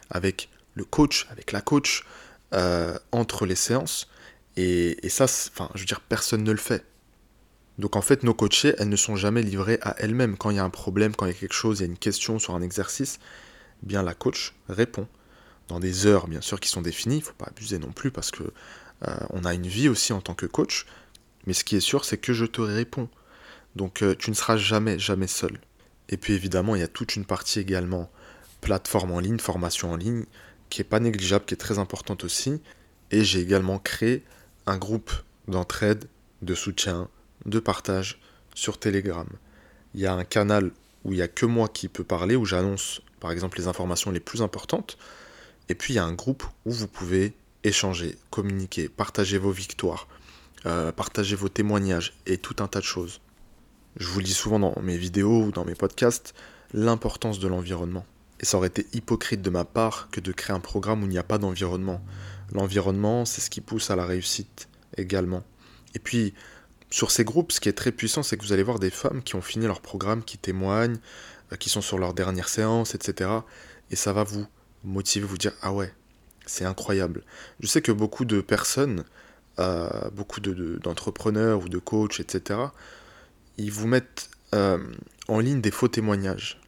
avec 0.09 0.49
le 0.75 0.85
coach, 0.85 1.27
avec 1.31 1.51
la 1.51 1.61
coach, 1.61 2.05
euh, 2.53 2.97
entre 3.11 3.45
les 3.45 3.55
séances. 3.55 4.07
Et, 4.57 4.97
ça, 5.09 5.25
enfin, 5.25 5.69
je 5.73 5.79
veux 5.79 5.85
dire, 5.85 6.01
personne 6.01 6.43
ne 6.43 6.51
le 6.51 6.57
fait. 6.57 6.85
Donc 7.81 7.95
en 7.95 8.03
fait, 8.03 8.21
nos 8.21 8.35
coachés, 8.35 8.75
elles 8.77 8.89
ne 8.89 8.95
sont 8.95 9.15
jamais 9.15 9.41
livrées 9.41 9.79
à 9.81 9.95
elles-mêmes. 9.97 10.37
Quand 10.37 10.51
il 10.51 10.57
y 10.57 10.59
a 10.59 10.63
un 10.63 10.69
problème, 10.69 11.15
quand 11.15 11.25
il 11.25 11.29
y 11.29 11.35
a 11.35 11.37
quelque 11.37 11.55
chose, 11.55 11.79
il 11.79 11.81
y 11.81 11.85
a 11.85 11.89
une 11.89 11.97
question 11.97 12.37
sur 12.37 12.53
un 12.53 12.61
exercice, 12.61 13.17
eh 13.81 13.87
bien 13.87 14.03
la 14.03 14.13
coach 14.13 14.53
répond. 14.69 15.07
Dans 15.67 15.79
des 15.79 16.05
heures, 16.05 16.27
bien 16.27 16.41
sûr, 16.41 16.59
qui 16.59 16.69
sont 16.69 16.83
définies. 16.83 17.15
Il 17.15 17.21
ne 17.21 17.23
faut 17.23 17.33
pas 17.33 17.47
abuser 17.47 17.79
non 17.79 17.91
plus 17.91 18.11
parce 18.11 18.29
que 18.29 18.43
euh, 18.43 19.15
on 19.31 19.45
a 19.45 19.55
une 19.55 19.65
vie 19.65 19.89
aussi 19.89 20.13
en 20.13 20.21
tant 20.21 20.35
que 20.35 20.45
coach. 20.45 20.85
Mais 21.47 21.53
ce 21.53 21.63
qui 21.63 21.75
est 21.75 21.79
sûr, 21.79 22.05
c'est 22.05 22.19
que 22.19 22.33
je 22.33 22.45
te 22.45 22.61
réponds. 22.61 23.09
Donc 23.75 24.03
euh, 24.03 24.13
tu 24.13 24.29
ne 24.29 24.35
seras 24.35 24.57
jamais, 24.57 24.99
jamais 24.99 25.25
seul. 25.25 25.59
Et 26.09 26.17
puis 26.17 26.33
évidemment, 26.33 26.75
il 26.75 26.81
y 26.81 26.83
a 26.83 26.87
toute 26.87 27.15
une 27.15 27.25
partie 27.25 27.59
également 27.59 28.11
plateforme 28.59 29.11
en 29.11 29.19
ligne, 29.19 29.39
formation 29.39 29.91
en 29.91 29.95
ligne, 29.95 30.25
qui 30.69 30.81
est 30.81 30.85
pas 30.85 30.99
négligeable, 30.99 31.45
qui 31.45 31.55
est 31.55 31.57
très 31.57 31.79
importante 31.79 32.25
aussi. 32.25 32.61
Et 33.09 33.23
j'ai 33.23 33.39
également 33.39 33.79
créé 33.79 34.23
un 34.67 34.77
groupe 34.77 35.11
d'entraide, 35.47 36.05
de 36.43 36.53
soutien, 36.53 37.09
de 37.45 37.59
partage 37.59 38.19
sur 38.53 38.79
Telegram. 38.79 39.27
Il 39.93 40.01
y 40.01 40.05
a 40.05 40.13
un 40.13 40.23
canal 40.23 40.71
où 41.03 41.13
il 41.13 41.17
n'y 41.17 41.21
a 41.21 41.27
que 41.27 41.45
moi 41.45 41.67
qui 41.67 41.87
peux 41.87 42.03
parler, 42.03 42.35
où 42.35 42.45
j'annonce 42.45 43.01
par 43.19 43.31
exemple 43.31 43.57
les 43.57 43.67
informations 43.67 44.11
les 44.11 44.19
plus 44.19 44.41
importantes. 44.41 44.97
Et 45.69 45.75
puis 45.75 45.93
il 45.93 45.97
y 45.97 45.99
a 45.99 46.05
un 46.05 46.13
groupe 46.13 46.43
où 46.65 46.71
vous 46.71 46.87
pouvez 46.87 47.33
échanger, 47.63 48.17
communiquer, 48.29 48.89
partager 48.89 49.37
vos 49.37 49.51
victoires, 49.51 50.07
euh, 50.65 50.91
partager 50.91 51.35
vos 51.35 51.49
témoignages 51.49 52.13
et 52.25 52.37
tout 52.37 52.55
un 52.59 52.67
tas 52.67 52.79
de 52.79 52.85
choses. 52.85 53.21
Je 53.97 54.07
vous 54.07 54.19
le 54.19 54.25
dis 54.25 54.33
souvent 54.33 54.59
dans 54.59 54.75
mes 54.81 54.97
vidéos 54.97 55.43
ou 55.43 55.51
dans 55.51 55.65
mes 55.65 55.75
podcasts, 55.75 56.33
l'importance 56.73 57.39
de 57.39 57.47
l'environnement. 57.47 58.05
Et 58.39 58.45
ça 58.45 58.57
aurait 58.57 58.69
été 58.69 58.87
hypocrite 58.93 59.41
de 59.41 59.49
ma 59.49 59.65
part 59.65 60.09
que 60.11 60.19
de 60.19 60.31
créer 60.31 60.55
un 60.55 60.59
programme 60.59 61.03
où 61.03 61.05
il 61.05 61.09
n'y 61.09 61.17
a 61.17 61.23
pas 61.23 61.37
d'environnement. 61.37 62.01
L'environnement, 62.53 63.25
c'est 63.25 63.41
ce 63.41 63.49
qui 63.49 63.61
pousse 63.61 63.91
à 63.91 63.95
la 63.95 64.05
réussite 64.05 64.67
également. 64.97 65.43
Et 65.93 65.99
puis, 65.99 66.33
sur 66.91 67.09
ces 67.09 67.23
groupes, 67.23 67.51
ce 67.51 67.59
qui 67.59 67.69
est 67.69 67.73
très 67.73 67.91
puissant, 67.91 68.21
c'est 68.21 68.37
que 68.37 68.43
vous 68.43 68.53
allez 68.53 68.63
voir 68.63 68.77
des 68.77 68.91
femmes 68.91 69.23
qui 69.23 69.35
ont 69.35 69.41
fini 69.41 69.65
leur 69.65 69.81
programme, 69.81 70.23
qui 70.23 70.37
témoignent, 70.37 70.99
euh, 71.51 71.55
qui 71.55 71.69
sont 71.69 71.81
sur 71.81 71.97
leur 71.97 72.13
dernière 72.13 72.49
séance, 72.49 72.93
etc. 72.93 73.29
Et 73.89 73.95
ça 73.95 74.13
va 74.13 74.23
vous 74.23 74.45
motiver, 74.83 75.25
vous 75.25 75.37
dire 75.37 75.53
Ah 75.63 75.73
ouais, 75.73 75.91
c'est 76.45 76.65
incroyable. 76.65 77.23
Je 77.59 77.67
sais 77.67 77.81
que 77.81 77.91
beaucoup 77.91 78.25
de 78.25 78.41
personnes, 78.41 79.05
euh, 79.59 79.89
beaucoup 80.11 80.39
d'entrepreneurs 80.39 81.59
de, 81.59 81.65
ou 81.65 81.69
de 81.69 81.77
coachs, 81.79 82.19
etc., 82.19 82.59
ils 83.57 83.71
vous 83.71 83.87
mettent 83.87 84.29
euh, 84.53 84.77
en 85.27 85.39
ligne 85.39 85.61
des 85.61 85.71
faux 85.71 85.87
témoignages 85.87 86.61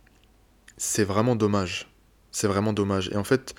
c'est 0.78 1.04
vraiment 1.04 1.36
dommage. 1.36 1.88
C'est 2.32 2.48
vraiment 2.48 2.74
dommage. 2.74 3.10
Et 3.10 3.16
en 3.16 3.24
fait, 3.24 3.56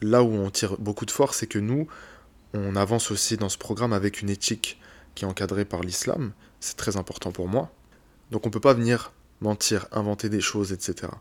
là 0.00 0.22
où 0.22 0.32
on 0.32 0.50
tire 0.50 0.76
beaucoup 0.78 1.06
de 1.06 1.10
force, 1.10 1.38
c'est 1.38 1.46
que 1.46 1.58
nous, 1.58 1.88
on 2.54 2.76
avance 2.76 3.10
aussi 3.10 3.36
dans 3.36 3.48
ce 3.48 3.58
programme 3.58 3.92
avec 3.92 4.22
une 4.22 4.30
éthique 4.30 4.80
encadrée 5.26 5.64
par 5.64 5.80
l'islam. 5.80 6.32
C'est 6.60 6.76
très 6.76 6.96
important 6.96 7.32
pour 7.32 7.48
moi. 7.48 7.72
Donc 8.30 8.46
on 8.46 8.50
peut 8.50 8.60
pas 8.60 8.74
venir 8.74 9.12
mentir, 9.40 9.86
inventer 9.92 10.28
des 10.28 10.40
choses, 10.40 10.72
etc. 10.72 11.12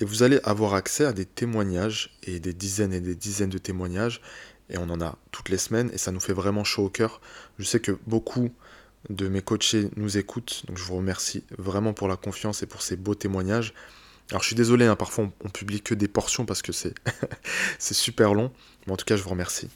Et 0.00 0.04
vous 0.04 0.22
allez 0.22 0.40
avoir 0.44 0.74
accès 0.74 1.04
à 1.04 1.12
des 1.12 1.24
témoignages, 1.24 2.16
et 2.22 2.38
des 2.40 2.52
dizaines 2.52 2.92
et 2.92 3.00
des 3.00 3.16
dizaines 3.16 3.50
de 3.50 3.58
témoignages, 3.58 4.20
et 4.70 4.78
on 4.78 4.90
en 4.90 5.00
a 5.00 5.16
toutes 5.32 5.48
les 5.48 5.58
semaines, 5.58 5.90
et 5.92 5.98
ça 5.98 6.12
nous 6.12 6.20
fait 6.20 6.32
vraiment 6.32 6.64
chaud 6.64 6.84
au 6.84 6.88
cœur. 6.90 7.20
Je 7.58 7.64
sais 7.64 7.80
que 7.80 7.98
beaucoup 8.06 8.50
de 9.10 9.28
mes 9.28 9.42
coachés 9.42 9.90
nous 9.96 10.18
écoutent, 10.18 10.64
donc 10.66 10.76
je 10.76 10.84
vous 10.84 10.96
remercie 10.96 11.44
vraiment 11.56 11.92
pour 11.94 12.08
la 12.08 12.16
confiance 12.16 12.62
et 12.62 12.66
pour 12.66 12.82
ces 12.82 12.96
beaux 12.96 13.14
témoignages. 13.14 13.74
Alors 14.30 14.42
je 14.42 14.48
suis 14.48 14.56
désolé, 14.56 14.84
hein, 14.86 14.96
parfois 14.96 15.30
on, 15.44 15.48
publie 15.48 15.80
que 15.80 15.94
des 15.94 16.08
portions 16.08 16.44
parce 16.44 16.62
que 16.62 16.72
c'est 17.78 17.94
super 17.94 18.34
long, 18.34 18.52
mais 18.86 18.92
en 18.92 18.96
tout 18.96 19.06
cas 19.06 19.16
je 19.16 19.22
vous 19.22 19.30
remercie. 19.30 19.68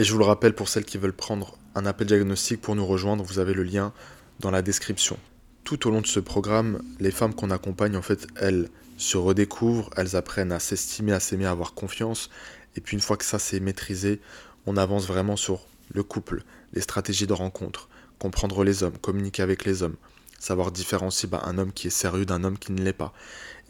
Et 0.00 0.04
je 0.04 0.12
vous 0.12 0.18
le 0.18 0.24
rappelle 0.24 0.54
pour 0.54 0.70
celles 0.70 0.86
qui 0.86 0.96
veulent 0.96 1.12
prendre 1.12 1.58
un 1.74 1.84
appel 1.84 2.06
diagnostic 2.06 2.58
pour 2.62 2.74
nous 2.74 2.86
rejoindre, 2.86 3.22
vous 3.22 3.38
avez 3.38 3.52
le 3.52 3.64
lien 3.64 3.92
dans 4.38 4.50
la 4.50 4.62
description. 4.62 5.18
Tout 5.62 5.86
au 5.86 5.90
long 5.90 6.00
de 6.00 6.06
ce 6.06 6.20
programme, 6.20 6.82
les 7.00 7.10
femmes 7.10 7.34
qu'on 7.34 7.50
accompagne, 7.50 7.98
en 7.98 8.00
fait, 8.00 8.26
elles 8.36 8.70
se 8.96 9.18
redécouvrent, 9.18 9.90
elles 9.98 10.16
apprennent 10.16 10.52
à 10.52 10.58
s'estimer, 10.58 11.12
à 11.12 11.20
s'aimer, 11.20 11.44
à 11.44 11.50
avoir 11.50 11.74
confiance. 11.74 12.30
Et 12.76 12.80
puis 12.80 12.94
une 12.94 13.02
fois 13.02 13.18
que 13.18 13.26
ça 13.26 13.38
c'est 13.38 13.60
maîtrisé, 13.60 14.22
on 14.64 14.78
avance 14.78 15.06
vraiment 15.06 15.36
sur 15.36 15.66
le 15.92 16.02
couple, 16.02 16.44
les 16.72 16.80
stratégies 16.80 17.26
de 17.26 17.34
rencontre, 17.34 17.90
comprendre 18.18 18.64
les 18.64 18.82
hommes, 18.82 18.96
communiquer 19.02 19.42
avec 19.42 19.66
les 19.66 19.82
hommes, 19.82 19.96
savoir 20.38 20.72
différencier 20.72 21.28
bah, 21.28 21.42
un 21.44 21.58
homme 21.58 21.74
qui 21.74 21.88
est 21.88 21.90
sérieux 21.90 22.24
d'un 22.24 22.42
homme 22.42 22.56
qui 22.56 22.72
ne 22.72 22.82
l'est 22.82 22.94
pas. 22.94 23.12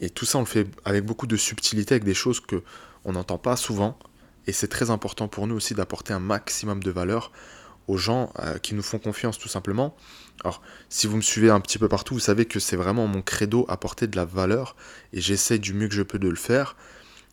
Et 0.00 0.10
tout 0.10 0.26
ça, 0.26 0.38
on 0.38 0.42
le 0.42 0.46
fait 0.46 0.68
avec 0.84 1.04
beaucoup 1.04 1.26
de 1.26 1.36
subtilité, 1.36 1.94
avec 1.94 2.04
des 2.04 2.14
choses 2.14 2.38
que 2.38 2.62
on 3.04 3.14
n'entend 3.14 3.38
pas 3.38 3.56
souvent. 3.56 3.98
Et 4.50 4.52
c'est 4.52 4.66
très 4.66 4.90
important 4.90 5.28
pour 5.28 5.46
nous 5.46 5.54
aussi 5.54 5.74
d'apporter 5.74 6.12
un 6.12 6.18
maximum 6.18 6.82
de 6.82 6.90
valeur 6.90 7.30
aux 7.86 7.96
gens 7.96 8.32
euh, 8.40 8.58
qui 8.58 8.74
nous 8.74 8.82
font 8.82 8.98
confiance 8.98 9.38
tout 9.38 9.46
simplement. 9.46 9.94
Alors, 10.42 10.60
si 10.88 11.06
vous 11.06 11.16
me 11.16 11.22
suivez 11.22 11.50
un 11.50 11.60
petit 11.60 11.78
peu 11.78 11.86
partout, 11.86 12.14
vous 12.14 12.18
savez 12.18 12.46
que 12.46 12.58
c'est 12.58 12.74
vraiment 12.74 13.06
mon 13.06 13.22
credo 13.22 13.64
apporter 13.68 14.08
de 14.08 14.16
la 14.16 14.24
valeur 14.24 14.74
et 15.12 15.20
j'essaie 15.20 15.60
du 15.60 15.72
mieux 15.72 15.86
que 15.86 15.94
je 15.94 16.02
peux 16.02 16.18
de 16.18 16.28
le 16.28 16.34
faire. 16.34 16.74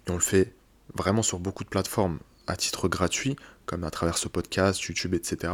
Et 0.05 0.11
on 0.11 0.13
le 0.13 0.19
fait 0.19 0.53
vraiment 0.93 1.23
sur 1.23 1.39
beaucoup 1.39 1.63
de 1.63 1.69
plateformes 1.69 2.19
à 2.45 2.55
titre 2.55 2.87
gratuit, 2.87 3.35
comme 3.65 3.83
à 3.83 3.89
travers 3.89 4.19
ce 4.19 4.27
podcast, 4.27 4.79
YouTube, 4.83 5.15
etc. 5.15 5.51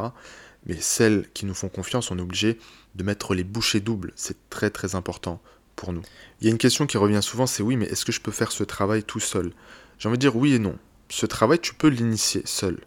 Mais 0.65 0.75
celles 0.81 1.29
qui 1.33 1.45
nous 1.45 1.53
font 1.53 1.69
confiance, 1.69 2.11
on 2.11 2.17
est 2.17 2.21
obligé 2.21 2.59
de 2.95 3.05
mettre 3.05 3.35
les 3.35 3.45
bouchées 3.45 3.79
doubles. 3.79 4.11
C'est 4.17 4.49
très 4.49 4.69
très 4.69 4.95
important 4.95 5.41
pour 5.77 5.93
nous. 5.93 6.03
Il 6.41 6.47
y 6.47 6.49
a 6.49 6.51
une 6.51 6.57
question 6.57 6.87
qui 6.87 6.97
revient 6.97 7.23
souvent, 7.23 7.47
c'est 7.47 7.63
oui, 7.63 7.77
mais 7.77 7.85
est-ce 7.85 8.03
que 8.03 8.11
je 8.11 8.19
peux 8.19 8.33
faire 8.33 8.51
ce 8.51 8.65
travail 8.65 9.05
tout 9.05 9.21
seul? 9.21 9.53
J'ai 9.97 10.09
envie 10.09 10.17
de 10.17 10.23
dire 10.23 10.35
oui 10.35 10.55
et 10.55 10.59
non. 10.59 10.77
Ce 11.15 11.27
travail, 11.27 11.59
tu 11.59 11.75
peux 11.75 11.89
l'initier 11.89 12.41
seul. 12.45 12.79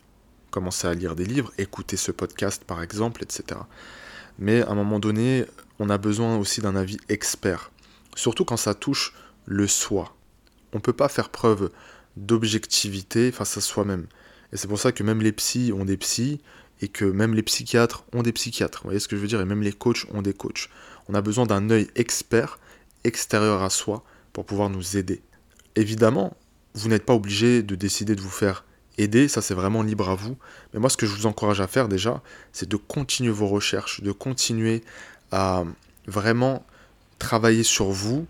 Commencer 0.51 0.89
à 0.89 0.95
lire 0.95 1.15
des 1.15 1.25
livres, 1.25 1.53
écouter 1.59 1.97
ce 1.97 2.11
podcast 2.11 2.65
par 2.65 2.83
exemple, 2.83 3.23
etc. 3.23 3.61
Mais 4.41 4.63
à 4.63 4.71
un 4.71 4.75
moment 4.75 4.99
donné, 4.99 5.45
on 5.79 5.91
a 5.91 5.97
besoin 5.97 6.37
aussi 6.37 6.61
d'un 6.61 6.75
avis 6.75 6.97
expert. 7.09 7.71
Surtout 8.17 8.45
quand 8.45 8.57
ça 8.57 8.75
touche 8.75 9.15
le 9.45 9.69
soi. 9.69 10.17
On 10.73 10.79
ne 10.79 10.83
peut 10.83 10.93
pas 10.93 11.09
faire 11.09 11.29
preuve 11.29 11.71
d'objectivité 12.17 13.31
face 13.31 13.59
à 13.59 13.61
soi-même. 13.61 14.09
Et 14.53 14.57
c'est 14.57 14.67
pour 14.67 14.81
ça 14.81 14.91
que 14.91 15.05
même 15.05 15.23
les 15.23 15.31
psys 15.31 15.73
ont 15.73 15.85
des 15.85 15.97
psys 15.97 16.41
et 16.81 16.89
que 16.89 17.05
même 17.05 17.33
les 17.33 17.45
psychiatres 17.45 18.07
ont 18.13 18.25
des 18.25 18.33
psychiatres. 18.33 18.81
Vous 18.83 18.89
voyez 18.89 18.99
ce 18.99 19.07
que 19.07 19.15
je 19.15 19.21
veux 19.21 19.29
dire? 19.29 19.41
Et 19.41 19.45
même 19.45 19.63
les 19.63 19.73
coachs 19.73 20.05
ont 20.13 20.23
des 20.23 20.35
coachs. 20.35 20.69
On 21.09 21.15
a 21.15 21.23
besoin 21.23 21.47
d'un 21.47 21.71
œil 21.71 21.87
expert, 21.95 22.59
extérieur 23.05 23.63
à 23.63 23.71
soi, 23.71 24.03
pour 24.33 24.45
pouvoir 24.45 24.69
nous 24.69 24.97
aider. 24.97 25.23
Évidemment, 25.77 26.37
vous 26.77 26.89
n'êtes 26.89 27.05
pas 27.05 27.15
obligé 27.15 27.63
de 27.63 27.75
décider 27.75 28.15
de 28.15 28.21
vous 28.21 28.31
faire 28.31 28.65
aider, 28.99 29.29
ça 29.29 29.43
c'est 29.43 29.55
vraiment 29.55 29.83
libre 29.83 30.09
à 30.09 30.15
vous. 30.15 30.37
Mais 30.73 30.81
moi, 30.81 30.91
ce 30.91 30.97
que 30.97 31.07
je 31.07 31.15
vous 31.15 31.27
encourage 31.27 31.61
à 31.61 31.67
faire 31.67 31.89
déjà, 31.89 32.23
c'est 32.53 32.69
de 32.69 32.77
continuer 32.77 33.33
vos 33.33 33.49
recherches, 33.49 34.03
de 34.03 34.13
continuer 34.13 34.85
à 35.33 35.65
vraiment 36.07 36.65
travailler 37.19 37.63
sur 37.63 37.87
vous. 37.87 38.27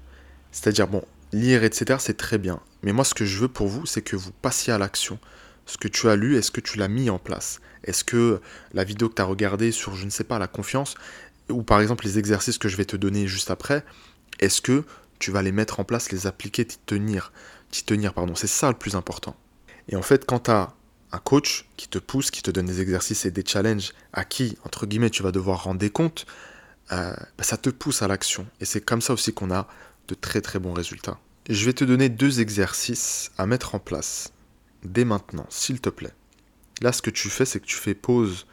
C'est-à-dire, 0.52 0.88
bon, 0.88 1.02
lire, 1.32 1.64
etc., 1.64 1.98
c'est 2.00 2.16
très 2.16 2.38
bien. 2.38 2.60
Mais 2.82 2.92
moi, 2.92 3.04
ce 3.04 3.14
que 3.14 3.24
je 3.24 3.38
veux 3.38 3.48
pour 3.48 3.68
vous, 3.68 3.84
c'est 3.84 4.02
que 4.02 4.16
vous 4.16 4.32
passiez 4.32 4.72
à 4.72 4.78
l'action. 4.78 5.18
Ce 5.66 5.76
que 5.76 5.88
tu 5.88 6.08
as 6.08 6.16
lu, 6.16 6.36
est-ce 6.36 6.50
que 6.50 6.60
tu 6.60 6.78
l'as 6.78 6.88
mis 6.88 7.10
en 7.10 7.18
place? 7.18 7.60
Est-ce 7.84 8.04
que 8.04 8.40
la 8.72 8.84
vidéo 8.84 9.08
que 9.08 9.14
tu 9.14 9.22
as 9.22 9.26
regardée 9.26 9.72
sur, 9.72 9.94
je 9.94 10.04
ne 10.04 10.10
sais 10.10 10.24
pas, 10.24 10.38
la 10.38 10.46
confiance, 10.46 10.94
ou 11.48 11.62
par 11.62 11.80
exemple 11.80 12.04
les 12.04 12.18
exercices 12.18 12.58
que 12.58 12.68
je 12.68 12.76
vais 12.76 12.84
te 12.84 12.96
donner 12.96 13.26
juste 13.26 13.50
après, 13.50 13.84
est-ce 14.38 14.60
que 14.60 14.84
tu 15.18 15.30
vas 15.30 15.42
les 15.42 15.52
mettre 15.52 15.80
en 15.80 15.84
place, 15.84 16.10
les 16.12 16.26
appliquer, 16.26 16.64
t'y 16.64 16.78
tenir? 16.78 17.32
T'y 17.70 17.84
tenir, 17.84 18.14
pardon. 18.14 18.34
C'est 18.34 18.46
ça 18.46 18.68
le 18.68 18.76
plus 18.76 18.94
important. 18.96 19.36
Et 19.88 19.96
en 19.96 20.02
fait, 20.02 20.24
quand 20.24 20.40
tu 20.40 20.50
as 20.50 20.72
un 21.12 21.18
coach 21.18 21.66
qui 21.76 21.88
te 21.88 21.98
pousse, 21.98 22.30
qui 22.30 22.42
te 22.42 22.50
donne 22.50 22.66
des 22.66 22.80
exercices 22.80 23.24
et 23.26 23.30
des 23.30 23.44
challenges 23.44 23.92
à 24.12 24.24
qui, 24.24 24.58
entre 24.64 24.86
guillemets, 24.86 25.10
tu 25.10 25.22
vas 25.22 25.32
devoir 25.32 25.64
rendre 25.64 25.78
des 25.80 25.92
euh, 26.92 27.14
bah, 27.38 27.44
ça 27.44 27.56
te 27.56 27.70
pousse 27.70 28.02
à 28.02 28.08
l'action. 28.08 28.46
Et 28.60 28.64
c'est 28.64 28.80
comme 28.80 29.00
ça 29.00 29.12
aussi 29.12 29.32
qu'on 29.32 29.50
a 29.50 29.68
de 30.08 30.14
très 30.14 30.40
très 30.40 30.58
bons 30.58 30.72
résultats. 30.72 31.18
Je 31.48 31.64
vais 31.64 31.72
te 31.72 31.84
donner 31.84 32.08
deux 32.08 32.40
exercices 32.40 33.30
à 33.38 33.46
mettre 33.46 33.74
en 33.74 33.78
place 33.78 34.32
dès 34.84 35.04
maintenant, 35.04 35.46
s'il 35.48 35.80
te 35.80 35.90
plaît. 35.90 36.12
Là, 36.82 36.92
ce 36.92 37.02
que 37.02 37.10
tu 37.10 37.30
fais, 37.30 37.44
c'est 37.44 37.60
que 37.60 37.66
tu 37.66 37.76
fais 37.76 37.94
pause 37.94 38.46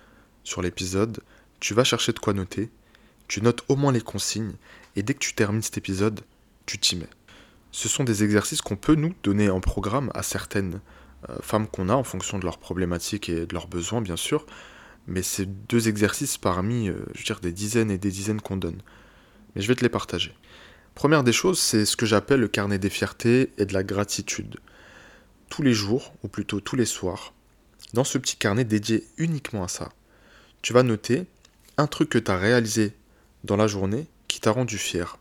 sur 0.43 0.61
l'épisode, 0.61 1.19
tu 1.59 1.73
vas 1.73 1.83
chercher 1.83 2.13
de 2.13 2.19
quoi 2.19 2.33
noter, 2.33 2.69
tu 3.27 3.41
notes 3.41 3.63
au 3.67 3.75
moins 3.75 3.91
les 3.91 4.01
consignes, 4.01 4.55
et 4.95 5.03
dès 5.03 5.13
que 5.13 5.19
tu 5.19 5.33
termines 5.33 5.61
cet 5.61 5.77
épisode, 5.77 6.21
tu 6.65 6.77
t'y 6.77 6.95
mets. 6.95 7.09
Ce 7.73 7.89
sont 7.89 8.03
des 8.03 8.23
exercices 8.23 8.61
qu'on 8.61 8.75
peut 8.75 8.93
nous 8.93 9.15
donner 9.23 9.49
en 9.49 9.59
programme 9.59 10.11
à 10.13 10.21
certaines 10.21 10.79
euh, 11.27 11.35
femmes 11.41 11.67
qu'on 11.67 11.89
a 11.89 11.95
en 11.95 12.03
fonction 12.03 12.37
de 12.37 12.45
leurs 12.45 12.59
problématiques 12.59 13.29
et 13.29 13.47
de 13.47 13.53
leurs 13.53 13.67
besoins, 13.67 13.99
bien 13.99 14.15
sûr, 14.15 14.45
mais 15.07 15.23
c'est 15.23 15.47
deux 15.67 15.89
exercices 15.89 16.37
parmi, 16.37 16.87
euh, 16.87 17.03
je 17.15 17.33
veux 17.33 17.39
des 17.39 17.51
dizaines 17.51 17.89
et 17.89 17.97
des 17.97 18.11
dizaines 18.11 18.41
qu'on 18.41 18.57
donne. 18.57 18.79
Mais 19.55 19.63
je 19.63 19.67
vais 19.67 19.73
te 19.73 19.81
les 19.81 19.89
partager. 19.89 20.35
Première 20.93 21.23
des 21.23 21.33
choses, 21.33 21.57
c'est 21.57 21.85
ce 21.85 21.97
que 21.97 22.05
j'appelle 22.05 22.41
le 22.41 22.47
carnet 22.47 22.77
des 22.77 22.91
fiertés 22.91 23.51
et 23.57 23.65
de 23.65 23.73
la 23.73 23.83
gratitude. 23.83 24.57
Tous 25.49 25.63
les 25.63 25.73
jours, 25.73 26.13
ou 26.23 26.27
plutôt 26.27 26.59
tous 26.59 26.75
les 26.75 26.85
soirs, 26.85 27.33
dans 27.93 28.03
ce 28.03 28.19
petit 28.19 28.35
carnet 28.35 28.65
dédié 28.65 29.07
uniquement 29.17 29.63
à 29.63 29.67
ça, 29.67 29.89
tu 30.61 30.73
vas 30.73 30.83
noter 30.83 31.25
un 31.77 31.87
truc 31.87 32.09
que 32.09 32.19
tu 32.19 32.29
as 32.29 32.37
réalisé 32.37 32.93
dans 33.43 33.57
la 33.57 33.65
journée 33.65 34.05
qui 34.27 34.39
t'a 34.39 34.51
rendu 34.51 34.77
fier. 34.77 35.17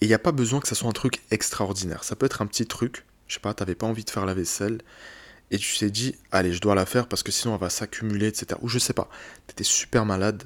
Et 0.00 0.06
il 0.06 0.08
n'y 0.08 0.14
a 0.14 0.18
pas 0.18 0.32
besoin 0.32 0.60
que 0.60 0.68
ça 0.68 0.74
soit 0.74 0.88
un 0.88 0.92
truc 0.92 1.20
extraordinaire. 1.30 2.04
Ça 2.04 2.16
peut 2.16 2.26
être 2.26 2.42
un 2.42 2.46
petit 2.46 2.66
truc, 2.66 3.04
je 3.26 3.34
sais 3.34 3.40
pas, 3.40 3.54
tu 3.54 3.62
n'avais 3.62 3.74
pas 3.74 3.86
envie 3.86 4.04
de 4.04 4.10
faire 4.10 4.24
la 4.26 4.34
vaisselle, 4.34 4.80
et 5.50 5.58
tu 5.58 5.76
t'es 5.76 5.90
dit, 5.90 6.14
allez, 6.30 6.52
je 6.52 6.60
dois 6.60 6.74
la 6.74 6.86
faire 6.86 7.08
parce 7.08 7.22
que 7.22 7.32
sinon 7.32 7.54
elle 7.54 7.60
va 7.60 7.70
s'accumuler, 7.70 8.28
etc. 8.28 8.58
Ou 8.62 8.68
je 8.68 8.78
sais 8.78 8.92
pas, 8.92 9.08
tu 9.46 9.52
étais 9.52 9.64
super 9.64 10.06
malade, 10.06 10.44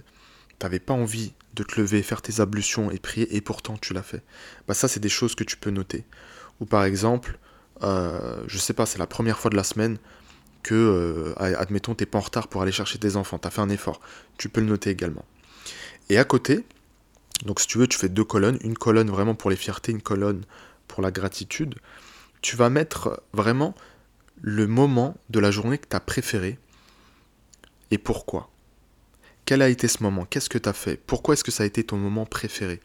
t'avais 0.59 0.79
pas 0.79 0.95
envie 0.95 1.35
de 1.55 1.63
te 1.63 1.81
lever, 1.81 2.03
faire 2.03 2.23
tes 2.23 2.41
ablutions 2.41 2.91
et 2.91 2.99
prier, 2.99 3.37
et 3.37 3.41
pourtant 3.41 3.77
tu 3.77 3.93
l'as 3.93 4.03
fait. 4.03 4.23
Bah 4.67 4.75
ça, 4.75 4.89
c'est 4.89 5.01
des 5.01 5.09
choses 5.09 5.35
que 5.35 5.45
tu 5.45 5.57
peux 5.57 5.71
noter. 5.71 6.05
Ou 6.61 6.65
par 6.65 6.85
exemple, 6.85 7.39
euh, 7.83 8.43
je 8.47 8.59
sais 8.59 8.73
pas, 8.73 8.87
c'est 8.87 8.99
la 8.99 9.07
première 9.07 9.39
fois 9.39 9.51
de 9.51 9.57
la 9.57 9.65
semaine 9.65 9.99
que, 10.63 10.75
euh, 10.75 11.35
admettons, 11.59 11.95
t'es 11.95 12.07
pas 12.07 12.19
en 12.19 12.23
retard 12.23 12.49
pour 12.49 12.63
aller 12.63 12.73
chercher 12.73 12.99
tes 12.99 13.17
enfants, 13.17 13.39
t'as 13.39 13.51
fait 13.51 13.61
un 13.61 13.69
effort. 13.69 14.01
Tu 14.39 14.49
peux 14.49 14.61
le 14.61 14.67
noter 14.67 14.91
également. 14.91 15.25
Et 16.09 16.19
à 16.19 16.25
côté, 16.25 16.65
donc 17.45 17.61
si 17.61 17.67
tu 17.67 17.79
veux, 17.79 17.87
tu 17.87 17.99
fais 17.99 18.09
deux 18.09 18.25
colonnes, 18.25 18.59
une 18.63 18.77
colonne 18.77 19.11
vraiment 19.11 19.35
pour 19.35 19.51
les 19.51 19.57
fiertés, 19.57 19.93
une 19.93 20.03
colonne 20.03 20.45
pour 20.89 21.03
la 21.03 21.11
gratitude. 21.11 21.75
Tu 22.41 22.57
vas 22.57 22.71
mettre 22.71 23.23
vraiment 23.33 23.75
le 24.41 24.67
moment 24.67 25.17
de 25.31 25.41
la 25.41 25.51
journée 25.51 25.79
que 25.79 25.89
tu 25.89 25.97
as 25.97 26.01
préféré 26.01 26.59
et 27.91 27.99
pourquoi? 27.99 28.51
Quel 29.45 29.63
a 29.63 29.69
été 29.69 29.89
ce 29.89 30.03
moment? 30.03 30.25
Qu'est-ce 30.25 30.49
que 30.49 30.59
tu 30.59 30.69
as 30.69 30.73
fait? 30.73 30.97
Pourquoi 30.97 31.35
est-ce 31.35 31.45
que 31.45 31.51
ça 31.51 31.63
a 31.63 31.67
été 31.67 31.85
ton 31.85 31.97
moment 31.97 32.27
préféré? 32.27 32.81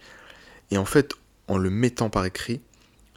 Et 0.71 0.77
en 0.77 0.85
fait, 0.85 1.13
en 1.47 1.57
le 1.57 1.69
mettant 1.69 2.09
par 2.09 2.25
écrit, 2.25 2.61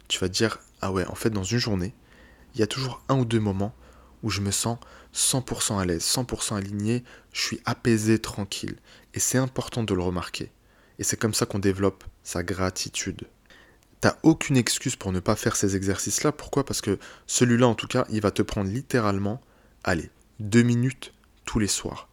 tu 0.07 0.19
vas 0.19 0.29
dire 0.29 0.59
Ah 0.81 0.91
ouais, 0.91 1.05
en 1.07 1.15
fait, 1.15 1.29
dans 1.29 1.43
une 1.43 1.59
journée, 1.59 1.93
il 2.55 2.61
y 2.61 2.63
a 2.63 2.67
toujours 2.67 3.03
un 3.09 3.19
ou 3.19 3.25
deux 3.25 3.39
moments 3.39 3.75
où 4.23 4.29
je 4.29 4.41
me 4.41 4.51
sens 4.51 4.79
100% 5.13 5.77
à 5.77 5.85
l'aise, 5.85 6.03
100% 6.03 6.55
aligné, 6.55 7.03
je 7.33 7.41
suis 7.41 7.59
apaisé, 7.65 8.17
tranquille. 8.17 8.77
Et 9.13 9.19
c'est 9.19 9.37
important 9.37 9.83
de 9.83 9.93
le 9.93 10.01
remarquer. 10.01 10.49
Et 11.03 11.05
c'est 11.05 11.17
comme 11.17 11.33
ça 11.33 11.45
qu'on 11.45 11.59
développe 11.59 12.05
sa 12.23 12.43
gratitude. 12.43 13.27
T'as 13.99 14.15
aucune 14.23 14.55
excuse 14.55 14.95
pour 14.95 15.11
ne 15.11 15.19
pas 15.19 15.35
faire 15.35 15.57
ces 15.57 15.75
exercices-là. 15.75 16.31
Pourquoi? 16.31 16.63
Parce 16.63 16.79
que 16.79 16.97
celui-là, 17.27 17.67
en 17.67 17.75
tout 17.75 17.87
cas, 17.87 18.05
il 18.09 18.21
va 18.21 18.31
te 18.31 18.41
prendre 18.41 18.69
littéralement, 18.71 19.41
allez, 19.83 20.09
deux 20.39 20.61
minutes 20.63 21.13
tous 21.43 21.59
les 21.59 21.67
soirs. 21.67 22.07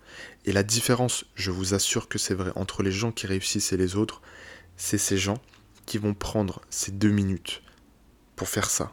Et 0.44 0.50
la 0.50 0.64
différence, 0.64 1.24
je 1.36 1.52
vous 1.52 1.72
assure 1.72 2.08
que 2.08 2.18
c'est 2.18 2.34
vrai, 2.34 2.50
entre 2.56 2.82
les 2.82 2.90
gens 2.90 3.12
qui 3.12 3.28
réussissent 3.28 3.72
et 3.72 3.76
les 3.76 3.94
autres, 3.94 4.22
c'est 4.76 4.98
ces 4.98 5.18
gens 5.18 5.40
qui 5.86 5.98
vont 5.98 6.12
prendre 6.12 6.60
ces 6.68 6.90
deux 6.90 7.12
minutes 7.12 7.62
pour 8.34 8.48
faire 8.48 8.68
ça. 8.68 8.92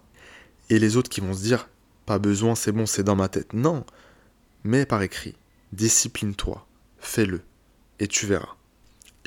Et 0.70 0.77
les 0.77 0.96
autres 0.96 1.10
qui 1.10 1.22
vont 1.22 1.34
se 1.34 1.42
dire, 1.42 1.70
pas 2.06 2.20
besoin, 2.20 2.54
c'est 2.54 2.72
bon, 2.72 2.86
c'est 2.86 3.04
dans 3.04 3.16
ma 3.16 3.30
tête. 3.30 3.54
Non, 3.54 3.84
mais 4.63 4.86
par 4.86 5.01
écrit, 5.01 5.36
discipline-toi, 5.74 6.68
fais-le, 7.00 7.42
et 7.98 8.08
tu 8.08 8.27
verras. 8.27 8.58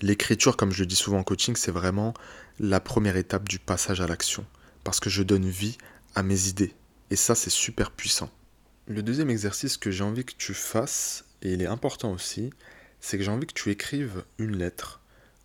L'écriture, 0.03 0.57
comme 0.57 0.73
je 0.73 0.81
le 0.81 0.87
dis 0.87 0.97
souvent 0.97 1.19
en 1.19 1.25
coaching, 1.25 1.57
c'est 1.57 1.71
vraiment 1.71 2.15
la 2.59 2.81
première 2.81 3.17
étape 3.17 3.47
du 3.47 3.59
passage 3.59 4.01
à 4.01 4.07
l'action, 4.07 4.47
parce 4.83 4.99
que 4.99 5.11
je 5.11 5.23
donne 5.23 5.47
vie 5.47 5.77
à 6.15 6.23
mes 6.23 6.49
idées, 6.49 6.75
et 7.11 7.17
ça 7.17 7.35
c'est 7.35 7.51
super 7.51 7.91
puissant. 7.91 8.31
Le 8.87 9.03
deuxième 9.03 9.29
exercice 9.29 9.77
que 9.77 9.91
j'ai 9.91 10.03
envie 10.03 10.25
que 10.25 10.33
tu 10.33 10.55
fasses, 10.55 11.27
et 11.43 11.53
il 11.53 11.61
est 11.61 11.67
important 11.67 12.13
aussi, 12.13 12.51
c'est 13.01 13.19
que 13.19 13.25
j'ai 13.25 13.31
envie 13.31 13.47
que 13.47 13.53
tu 13.53 13.71
écrives 13.71 14.25
une 14.39 14.57
lettre, 14.57 15.01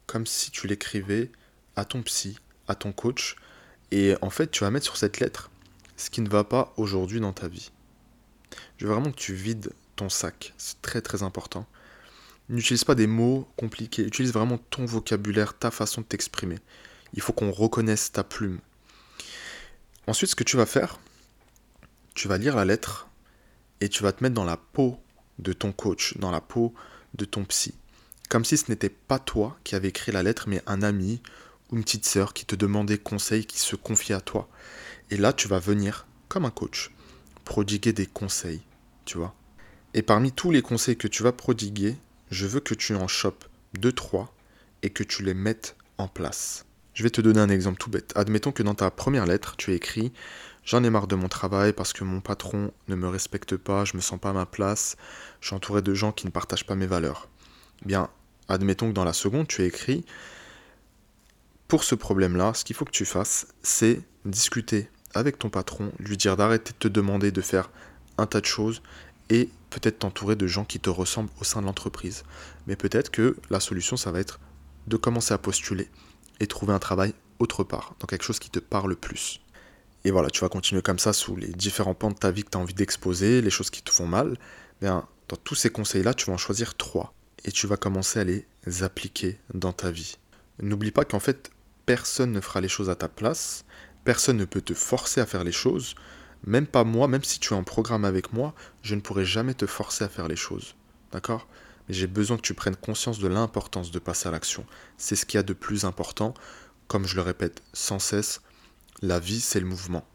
comme 0.07 0.25
si 0.25 0.51
tu 0.51 0.67
l'écrivais 0.67 1.31
à 1.75 1.83
ton 1.83 2.01
psy, 2.03 2.39
à 2.69 2.75
ton 2.75 2.93
coach, 2.93 3.35
et 3.91 4.15
en 4.21 4.29
fait 4.29 4.51
tu 4.51 4.63
vas 4.63 4.71
mettre 4.71 4.85
sur 4.85 4.95
cette 4.97 5.19
lettre 5.19 5.51
ce 5.97 6.09
qui 6.09 6.21
ne 6.21 6.29
va 6.29 6.45
pas 6.45 6.73
aujourd'hui 6.77 7.19
dans 7.19 7.33
ta 7.33 7.49
vie. 7.49 7.71
Je 8.77 8.85
veux 8.85 8.93
vraiment 8.93 9.11
que 9.11 9.17
tu 9.17 9.33
vides 9.33 9.73
ton 9.97 10.07
sac, 10.07 10.53
c'est 10.57 10.81
très 10.81 11.01
très 11.01 11.23
important. 11.23 11.67
N'utilise 12.49 12.83
pas 12.83 12.95
des 12.95 13.07
mots 13.07 13.47
compliqués, 13.57 14.03
utilise 14.03 14.31
vraiment 14.31 14.57
ton 14.57 14.85
vocabulaire, 14.85 15.57
ta 15.57 15.71
façon 15.71 16.01
de 16.01 16.05
t'exprimer. 16.05 16.59
Il 17.13 17.21
faut 17.21 17.33
qu'on 17.33 17.51
reconnaisse 17.51 18.11
ta 18.11 18.23
plume. 18.23 18.59
Ensuite, 20.07 20.29
ce 20.29 20.35
que 20.35 20.43
tu 20.43 20.55
vas 20.55 20.67
faire, 20.67 20.99
tu 22.13 22.27
vas 22.27 22.37
lire 22.37 22.55
la 22.55 22.65
lettre 22.65 23.07
et 23.81 23.89
tu 23.89 24.03
vas 24.03 24.11
te 24.11 24.23
mettre 24.23 24.35
dans 24.35 24.45
la 24.45 24.57
peau 24.57 24.99
de 25.39 25.53
ton 25.53 25.71
coach, 25.71 26.17
dans 26.17 26.31
la 26.31 26.41
peau 26.41 26.73
de 27.15 27.25
ton 27.25 27.43
psy. 27.45 27.73
Comme 28.29 28.45
si 28.45 28.57
ce 28.57 28.69
n'était 28.69 28.89
pas 28.89 29.19
toi 29.19 29.57
qui 29.63 29.75
avais 29.75 29.89
écrit 29.89 30.11
la 30.11 30.23
lettre, 30.23 30.47
mais 30.47 30.61
un 30.67 30.81
ami 30.83 31.21
ou 31.71 31.77
une 31.77 31.83
petite 31.83 32.05
sœur 32.05 32.33
qui 32.33 32.45
te 32.45 32.55
demandait 32.55 32.97
conseil, 32.97 33.45
qui 33.45 33.59
se 33.59 33.75
confiait 33.75 34.15
à 34.15 34.21
toi. 34.21 34.47
Et 35.09 35.17
là, 35.17 35.33
tu 35.33 35.47
vas 35.47 35.59
venir, 35.59 36.05
comme 36.27 36.45
un 36.45 36.51
coach, 36.51 36.91
prodiguer 37.43 37.93
des 37.93 38.05
conseils, 38.05 38.61
tu 39.05 39.17
vois. 39.17 39.33
Et 39.93 40.01
parmi 40.01 40.31
tous 40.31 40.51
les 40.51 40.61
conseils 40.61 40.97
que 40.97 41.07
tu 41.07 41.23
vas 41.23 41.31
prodiguer, 41.31 41.95
je 42.31 42.45
veux 42.45 42.59
que 42.59 42.73
tu 42.73 42.95
en 42.95 43.07
chopes 43.07 43.45
deux, 43.73 43.91
trois 43.91 44.33
et 44.83 44.89
que 44.89 45.03
tu 45.03 45.23
les 45.23 45.33
mettes 45.33 45.75
en 45.97 46.07
place. 46.07 46.65
Je 46.93 47.03
vais 47.03 47.09
te 47.09 47.21
donner 47.21 47.39
un 47.39 47.49
exemple 47.49 47.77
tout 47.77 47.89
bête. 47.89 48.13
Admettons 48.15 48.51
que 48.51 48.63
dans 48.63 48.75
ta 48.75 48.89
première 48.89 49.25
lettre, 49.25 49.55
tu 49.57 49.71
as 49.71 49.75
écrit 49.75 50.13
J'en 50.63 50.83
ai 50.83 50.89
marre 50.89 51.07
de 51.07 51.15
mon 51.15 51.27
travail 51.27 51.73
parce 51.73 51.93
que 51.93 52.03
mon 52.03 52.21
patron 52.21 52.71
ne 52.87 52.95
me 52.95 53.07
respecte 53.07 53.55
pas, 53.55 53.85
je 53.85 53.95
me 53.95 54.01
sens 54.01 54.19
pas 54.19 54.31
à 54.31 54.33
ma 54.33 54.47
place, 54.47 54.97
je 55.39 55.47
suis 55.47 55.55
entouré 55.55 55.83
de 55.83 55.93
gens 55.93 56.11
qui 56.11 56.25
ne 56.25 56.31
partagent 56.31 56.65
pas 56.65 56.73
mes 56.73 56.87
valeurs. 56.87 57.29
Bien, 57.85 58.09
admettons 58.47 58.87
que 58.87 58.93
dans 58.93 59.03
la 59.03 59.13
seconde, 59.13 59.47
tu 59.47 59.61
as 59.61 59.65
écrit 59.65 60.05
Pour 61.67 61.83
ce 61.83 61.93
problème-là, 61.93 62.55
ce 62.55 62.65
qu'il 62.65 62.75
faut 62.75 62.85
que 62.85 62.91
tu 62.91 63.05
fasses, 63.05 63.47
c'est 63.61 64.01
discuter 64.23 64.89
avec 65.13 65.37
ton 65.37 65.49
patron, 65.49 65.91
lui 65.99 66.17
dire 66.17 66.35
d'arrêter 66.35 66.71
de 66.71 66.77
te 66.77 66.87
demander 66.87 67.31
de 67.31 67.41
faire 67.41 67.69
un 68.17 68.25
tas 68.25 68.41
de 68.41 68.45
choses 68.45 68.81
et 69.29 69.49
peut-être 69.69 69.99
t'entourer 69.99 70.35
de 70.35 70.47
gens 70.47 70.65
qui 70.65 70.79
te 70.79 70.89
ressemblent 70.89 71.31
au 71.39 71.43
sein 71.43 71.61
de 71.61 71.65
l'entreprise. 71.65 72.23
Mais 72.67 72.75
peut-être 72.75 73.11
que 73.11 73.35
la 73.49 73.59
solution, 73.59 73.97
ça 73.97 74.11
va 74.11 74.19
être 74.19 74.39
de 74.87 74.97
commencer 74.97 75.33
à 75.33 75.37
postuler 75.37 75.89
et 76.39 76.47
trouver 76.47 76.73
un 76.73 76.79
travail 76.79 77.13
autre 77.39 77.63
part, 77.63 77.95
dans 77.99 78.07
quelque 78.07 78.23
chose 78.23 78.39
qui 78.39 78.49
te 78.49 78.59
parle 78.59 78.95
plus. 78.95 79.41
Et 80.03 80.11
voilà, 80.11 80.29
tu 80.29 80.41
vas 80.41 80.49
continuer 80.49 80.81
comme 80.81 80.99
ça 80.99 81.13
sous 81.13 81.35
les 81.35 81.47
différents 81.47 81.95
pans 81.95 82.11
de 82.11 82.15
ta 82.15 82.31
vie 82.31 82.43
que 82.43 82.51
tu 82.51 82.57
as 82.57 82.61
envie 82.61 82.73
d'exposer, 82.73 83.41
les 83.41 83.49
choses 83.49 83.69
qui 83.69 83.81
te 83.81 83.91
font 83.91 84.05
mal. 84.05 84.37
Bien, 84.79 85.07
dans 85.27 85.37
tous 85.37 85.55
ces 85.55 85.69
conseils-là, 85.69 86.13
tu 86.13 86.27
vas 86.27 86.33
en 86.33 86.37
choisir 86.37 86.75
trois 86.75 87.13
et 87.43 87.51
tu 87.51 87.67
vas 87.67 87.77
commencer 87.77 88.19
à 88.19 88.23
les 88.23 88.45
appliquer 88.83 89.39
dans 89.53 89.73
ta 89.73 89.91
vie. 89.91 90.17
N'oublie 90.61 90.91
pas 90.91 91.05
qu'en 91.05 91.19
fait, 91.19 91.51
personne 91.85 92.31
ne 92.31 92.41
fera 92.41 92.61
les 92.61 92.67
choses 92.67 92.89
à 92.89 92.95
ta 92.95 93.09
place, 93.09 93.65
personne 94.03 94.37
ne 94.37 94.45
peut 94.45 94.61
te 94.61 94.73
forcer 94.73 95.21
à 95.21 95.25
faire 95.25 95.43
les 95.43 95.51
choses, 95.51 95.95
même 96.45 96.67
pas 96.67 96.83
moi, 96.83 97.07
même 97.07 97.23
si 97.23 97.39
tu 97.39 97.53
es 97.53 97.57
en 97.57 97.63
programme 97.63 98.05
avec 98.05 98.31
moi, 98.31 98.53
je 98.81 98.95
ne 98.95 99.01
pourrai 99.01 99.25
jamais 99.25 99.53
te 99.53 99.65
forcer 99.65 100.03
à 100.03 100.09
faire 100.09 100.27
les 100.27 100.35
choses. 100.35 100.75
D'accord? 101.11 101.47
Mais 101.87 101.95
j'ai 101.95 102.07
besoin 102.07 102.37
que 102.37 102.41
tu 102.41 102.53
prennes 102.53 102.75
conscience 102.75 103.19
de 103.19 103.27
l'importance 103.27 103.91
de 103.91 103.99
passer 103.99 104.27
à 104.27 104.31
l'action. 104.31 104.65
C'est 104.97 105.15
ce 105.15 105.25
qu'il 105.25 105.37
y 105.37 105.39
a 105.39 105.43
de 105.43 105.53
plus 105.53 105.85
important. 105.85 106.33
Comme 106.87 107.07
je 107.07 107.15
le 107.15 107.21
répète 107.21 107.63
sans 107.73 107.99
cesse, 107.99 108.41
la 109.01 109.19
vie, 109.19 109.39
c'est 109.39 109.59
le 109.59 109.65
mouvement. 109.65 110.07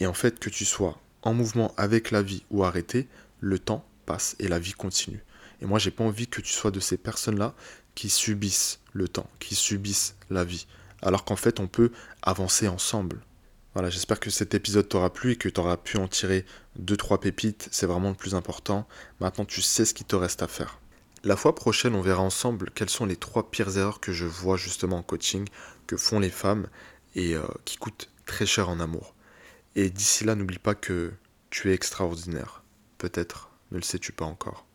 Et 0.00 0.06
en 0.06 0.14
fait, 0.14 0.38
que 0.38 0.48
tu 0.48 0.64
sois 0.64 0.98
en 1.22 1.34
mouvement 1.34 1.74
avec 1.76 2.10
la 2.10 2.22
vie 2.22 2.44
ou 2.50 2.64
arrêté, 2.64 3.08
le 3.40 3.58
temps 3.58 3.86
passe 4.06 4.36
et 4.38 4.48
la 4.48 4.58
vie 4.58 4.72
continue. 4.72 5.22
Et 5.60 5.66
moi, 5.66 5.78
j'ai 5.78 5.90
pas 5.90 6.04
envie 6.04 6.26
que 6.26 6.40
tu 6.40 6.52
sois 6.52 6.70
de 6.70 6.80
ces 6.80 6.96
personnes-là 6.96 7.54
qui 7.94 8.08
subissent 8.08 8.80
le 8.92 9.08
temps, 9.08 9.28
qui 9.40 9.54
subissent 9.54 10.16
la 10.30 10.44
vie. 10.44 10.66
Alors 11.02 11.24
qu'en 11.24 11.36
fait, 11.36 11.60
on 11.60 11.66
peut 11.66 11.90
avancer 12.22 12.66
ensemble. 12.66 13.20
Voilà, 13.74 13.88
j'espère 13.88 14.18
que 14.18 14.30
cet 14.30 14.54
épisode 14.54 14.88
t'aura 14.88 15.12
plu 15.12 15.32
et 15.32 15.36
que 15.36 15.48
tu 15.48 15.60
auras 15.60 15.76
pu 15.76 15.96
en 15.96 16.08
tirer 16.08 16.44
2-3 16.80 17.20
pépites, 17.20 17.68
c'est 17.70 17.86
vraiment 17.86 18.08
le 18.08 18.16
plus 18.16 18.34
important. 18.34 18.88
Maintenant, 19.20 19.44
tu 19.44 19.62
sais 19.62 19.84
ce 19.84 19.94
qu'il 19.94 20.06
te 20.06 20.16
reste 20.16 20.42
à 20.42 20.48
faire. 20.48 20.80
La 21.22 21.36
fois 21.36 21.54
prochaine, 21.54 21.94
on 21.94 22.00
verra 22.00 22.22
ensemble 22.22 22.70
quelles 22.70 22.90
sont 22.90 23.06
les 23.06 23.16
trois 23.16 23.48
pires 23.50 23.76
erreurs 23.76 24.00
que 24.00 24.12
je 24.12 24.24
vois 24.24 24.56
justement 24.56 24.98
en 24.98 25.02
coaching, 25.02 25.46
que 25.86 25.96
font 25.96 26.18
les 26.18 26.30
femmes 26.30 26.66
et 27.14 27.34
euh, 27.36 27.46
qui 27.64 27.76
coûtent 27.76 28.10
très 28.26 28.46
cher 28.46 28.68
en 28.70 28.80
amour. 28.80 29.14
Et 29.76 29.90
d'ici 29.90 30.24
là, 30.24 30.34
n'oublie 30.34 30.58
pas 30.58 30.74
que 30.74 31.12
tu 31.50 31.70
es 31.70 31.74
extraordinaire. 31.74 32.64
Peut-être 32.98 33.50
ne 33.70 33.76
le 33.76 33.82
sais-tu 33.82 34.12
pas 34.12 34.24
encore. 34.24 34.66